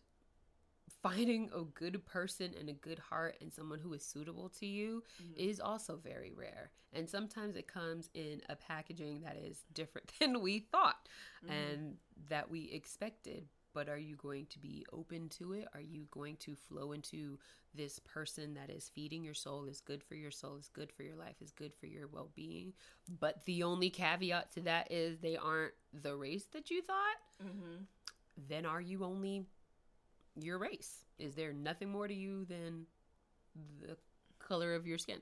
[1.04, 5.04] finding a good person and a good heart and someone who is suitable to you
[5.22, 5.34] mm-hmm.
[5.50, 6.72] is also very rare.
[6.94, 11.08] And sometimes it comes in a packaging that is different than we thought
[11.44, 11.54] mm-hmm.
[11.54, 11.98] and
[12.30, 13.48] that we expected.
[13.74, 15.68] But are you going to be open to it?
[15.74, 17.40] Are you going to flow into
[17.76, 21.02] this person that is feeding your soul, is good for your soul, is good for
[21.02, 22.74] your life, is good for your well being?
[23.20, 27.44] But the only caveat to that is they aren't the race that you thought.
[27.44, 27.84] Mm-hmm.
[28.48, 29.48] Then are you only
[30.40, 31.06] your race?
[31.20, 32.86] Is there nothing more to you than
[33.82, 33.98] the
[34.40, 35.20] color of your skin?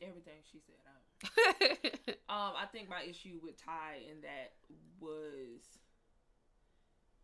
[0.00, 0.78] Everything she said.
[2.28, 4.52] um, I think my issue with Tye in that
[5.00, 5.78] was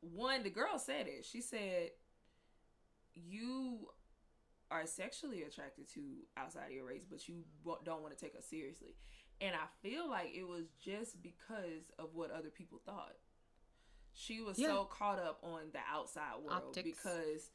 [0.01, 0.43] one.
[0.43, 1.25] The girl said it.
[1.25, 1.91] She said,
[3.15, 3.89] "You
[4.71, 6.01] are sexually attracted to
[6.37, 7.45] outside of your race, but you
[7.85, 8.97] don't want to take us seriously."
[9.41, 13.15] And I feel like it was just because of what other people thought.
[14.15, 14.69] She was yeah.
[14.69, 16.89] so caught up on the outside world Optics.
[16.89, 17.51] because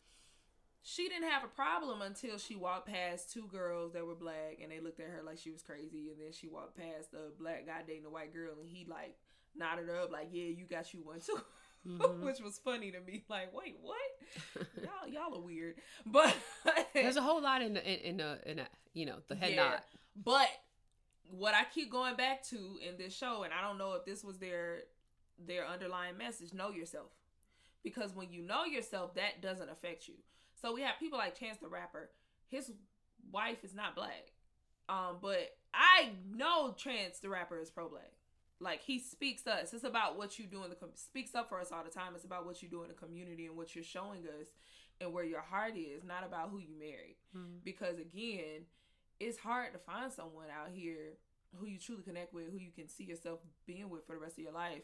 [0.82, 4.72] she didn't have a problem until she walked past two girls that were black and
[4.72, 6.10] they looked at her like she was crazy.
[6.12, 9.16] And then she walked past a black guy dating a white girl and he like
[9.56, 11.40] nodded her up like yeah you got you one too.
[11.88, 12.26] Mm-hmm.
[12.26, 13.24] which was funny to me.
[13.30, 14.68] Like wait what?
[14.82, 15.76] Y'all y'all are weird.
[16.06, 16.36] But
[16.94, 19.52] there's a whole lot in the, in, in the in a you know the head
[19.52, 19.80] yeah, nod.
[20.16, 20.50] But
[21.32, 24.24] what I keep going back to in this show and I don't know if this
[24.24, 24.84] was their
[25.46, 27.12] their underlying message know yourself.
[27.84, 30.16] Because when you know yourself that doesn't affect you.
[30.62, 32.10] So we have people like chance the rapper.
[32.48, 32.72] His
[33.32, 34.32] wife is not black.
[34.88, 38.12] Um but i know chance the rapper is pro-black.
[38.60, 39.74] Like he speaks us.
[39.74, 42.14] It's about what you do in the com- speaks up for us all the time.
[42.16, 44.48] It's about what you do in the community and what you're showing us
[45.00, 47.16] and where your heart is not about who you marry.
[47.36, 47.58] Mm-hmm.
[47.64, 48.66] because again
[49.20, 51.18] it's hard to find someone out here
[51.56, 54.38] who you truly connect with who you can see yourself being with for the rest
[54.40, 54.82] of your life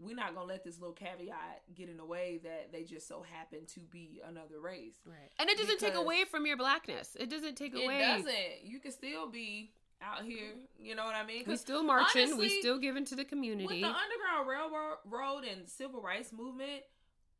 [0.00, 3.22] we're not gonna let this little caveat get in the way that they just so
[3.22, 4.96] happen to be another race.
[5.04, 5.30] Right.
[5.38, 7.16] And it doesn't take away from your blackness.
[7.18, 7.98] It doesn't take away.
[7.98, 8.64] It doesn't.
[8.64, 9.72] You can still be
[10.02, 10.54] out here.
[10.78, 11.44] You know what I mean?
[11.46, 12.22] We still marching.
[12.22, 13.66] Honestly, we still giving to the community.
[13.66, 16.82] With the Underground Railroad and Civil Rights Movement,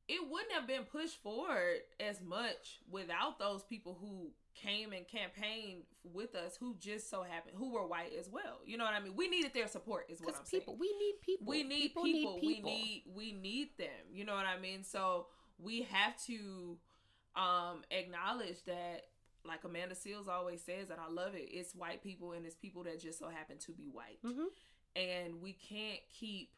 [0.08, 5.82] it wouldn't have been pushed forward as much without those people who came and campaigned
[6.04, 8.60] with us who just so happened who were white as well.
[8.64, 9.14] You know what I mean?
[9.16, 10.80] We needed their support is what I'm people, saying.
[10.80, 11.46] We need people.
[11.46, 12.34] We need people, people.
[12.34, 12.70] Need people.
[12.70, 14.12] We need we need them.
[14.12, 14.84] You know what I mean?
[14.84, 15.26] So
[15.58, 16.78] we have to
[17.36, 19.04] um acknowledge that
[19.44, 22.84] like Amanda Seales always says, and I love it, it's white people and it's people
[22.84, 24.18] that just so happen to be white.
[24.24, 24.48] Mm-hmm.
[24.96, 26.50] And we can't keep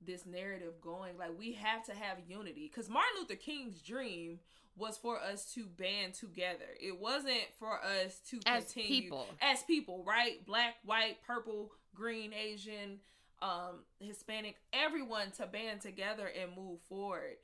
[0.00, 1.16] this narrative going.
[1.18, 2.70] Like we have to have unity.
[2.72, 4.38] Because Martin Luther King's dream
[4.78, 6.68] was for us to band together.
[6.80, 9.26] It wasn't for us to as continue people.
[9.40, 10.44] as people, right?
[10.46, 13.00] Black, white, purple, green, Asian,
[13.42, 17.36] um, Hispanic, everyone to band together and move forward.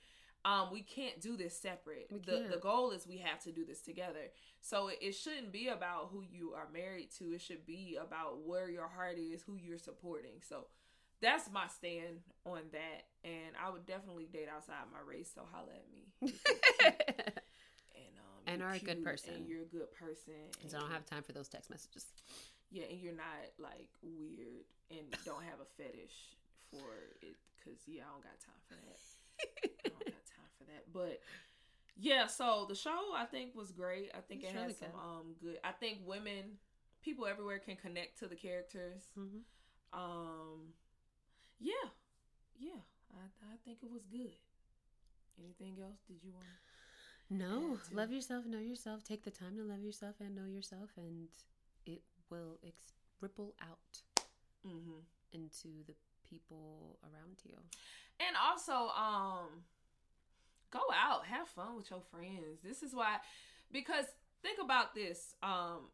[0.45, 2.11] Um, we can't do this separate.
[2.26, 4.30] The the goal is we have to do this together.
[4.61, 7.32] So it, it shouldn't be about who you are married to.
[7.32, 10.43] It should be about where your heart is, who you're supporting.
[10.47, 10.66] So
[11.25, 13.09] that's my stand on that.
[13.25, 15.33] And I would definitely date outside my race.
[15.35, 16.05] So holla at me.
[17.97, 19.35] and um, and are a good person.
[19.35, 20.53] And you're a good person.
[20.53, 22.07] Because I don't have time for those text messages.
[22.70, 26.37] Yeah, and you're not like weird and don't have a fetish
[26.70, 27.37] for it.
[27.57, 29.01] Because yeah, I don't got time for that.
[29.64, 30.85] I don't got time for that.
[30.93, 31.20] But
[31.97, 34.11] yeah, so the show I think was great.
[34.14, 35.59] I think it's it really had some um good.
[35.64, 36.59] I think women,
[37.03, 39.03] people everywhere can connect to the characters.
[39.18, 39.39] Mm-hmm.
[39.99, 40.75] Um,
[41.59, 41.89] yeah,
[42.59, 42.81] yeah,
[43.13, 44.37] I I think it was good.
[45.39, 45.99] Anything else?
[46.07, 46.47] Did you want?
[47.31, 49.03] No, love yourself, know yourself.
[49.03, 51.29] Take the time to love yourself and know yourself, and
[51.87, 54.03] it will ex- ripple out
[54.67, 55.01] mm-hmm.
[55.33, 55.95] into the
[56.29, 57.55] people around you.
[58.21, 59.65] And also, um,
[60.71, 62.61] go out, have fun with your friends.
[62.63, 63.17] This is why,
[63.73, 64.05] because
[64.43, 65.35] think about this.
[65.43, 65.89] Um,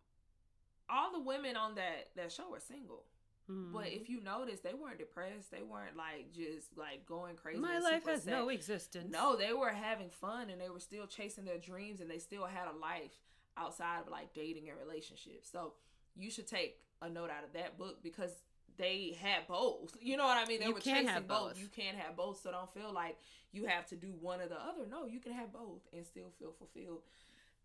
[0.89, 3.05] all the women on that that show are single.
[3.51, 3.73] Mm-hmm.
[3.73, 5.51] But if you notice, they weren't depressed.
[5.51, 7.59] They weren't like just like going crazy.
[7.59, 8.33] My life has sad.
[8.33, 9.11] no existence.
[9.11, 12.45] No, they were having fun and they were still chasing their dreams and they still
[12.45, 13.19] had a life
[13.57, 15.51] outside of like dating and relationships.
[15.51, 15.75] So
[16.17, 18.33] you should take a note out of that book because
[18.77, 19.97] they had both.
[20.01, 20.61] You know what I mean?
[20.61, 21.55] They you were chasing both.
[21.55, 21.59] both.
[21.59, 22.41] You can't have both.
[22.43, 23.17] So don't feel like
[23.53, 24.87] you have to do one or the other.
[24.89, 27.03] No, you can have both and still feel fulfilled.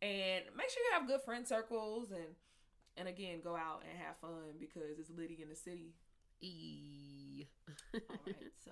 [0.02, 2.36] And make sure you have good friend circles and
[2.98, 5.96] and again, go out and have fun because it's litty in the city.
[6.42, 7.46] E.
[7.94, 8.72] All right, so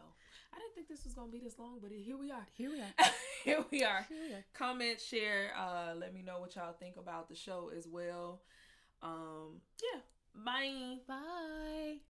[0.53, 2.45] I didn't think this was gonna be this long, but here we are.
[2.53, 2.93] Here we are.
[3.43, 4.05] here we are.
[4.09, 4.45] Here we are.
[4.53, 5.51] Comment, share.
[5.57, 8.41] Uh, let me know what y'all think about the show as well.
[9.01, 10.01] Um, yeah,
[10.35, 10.97] Bye.
[11.07, 12.12] Bye.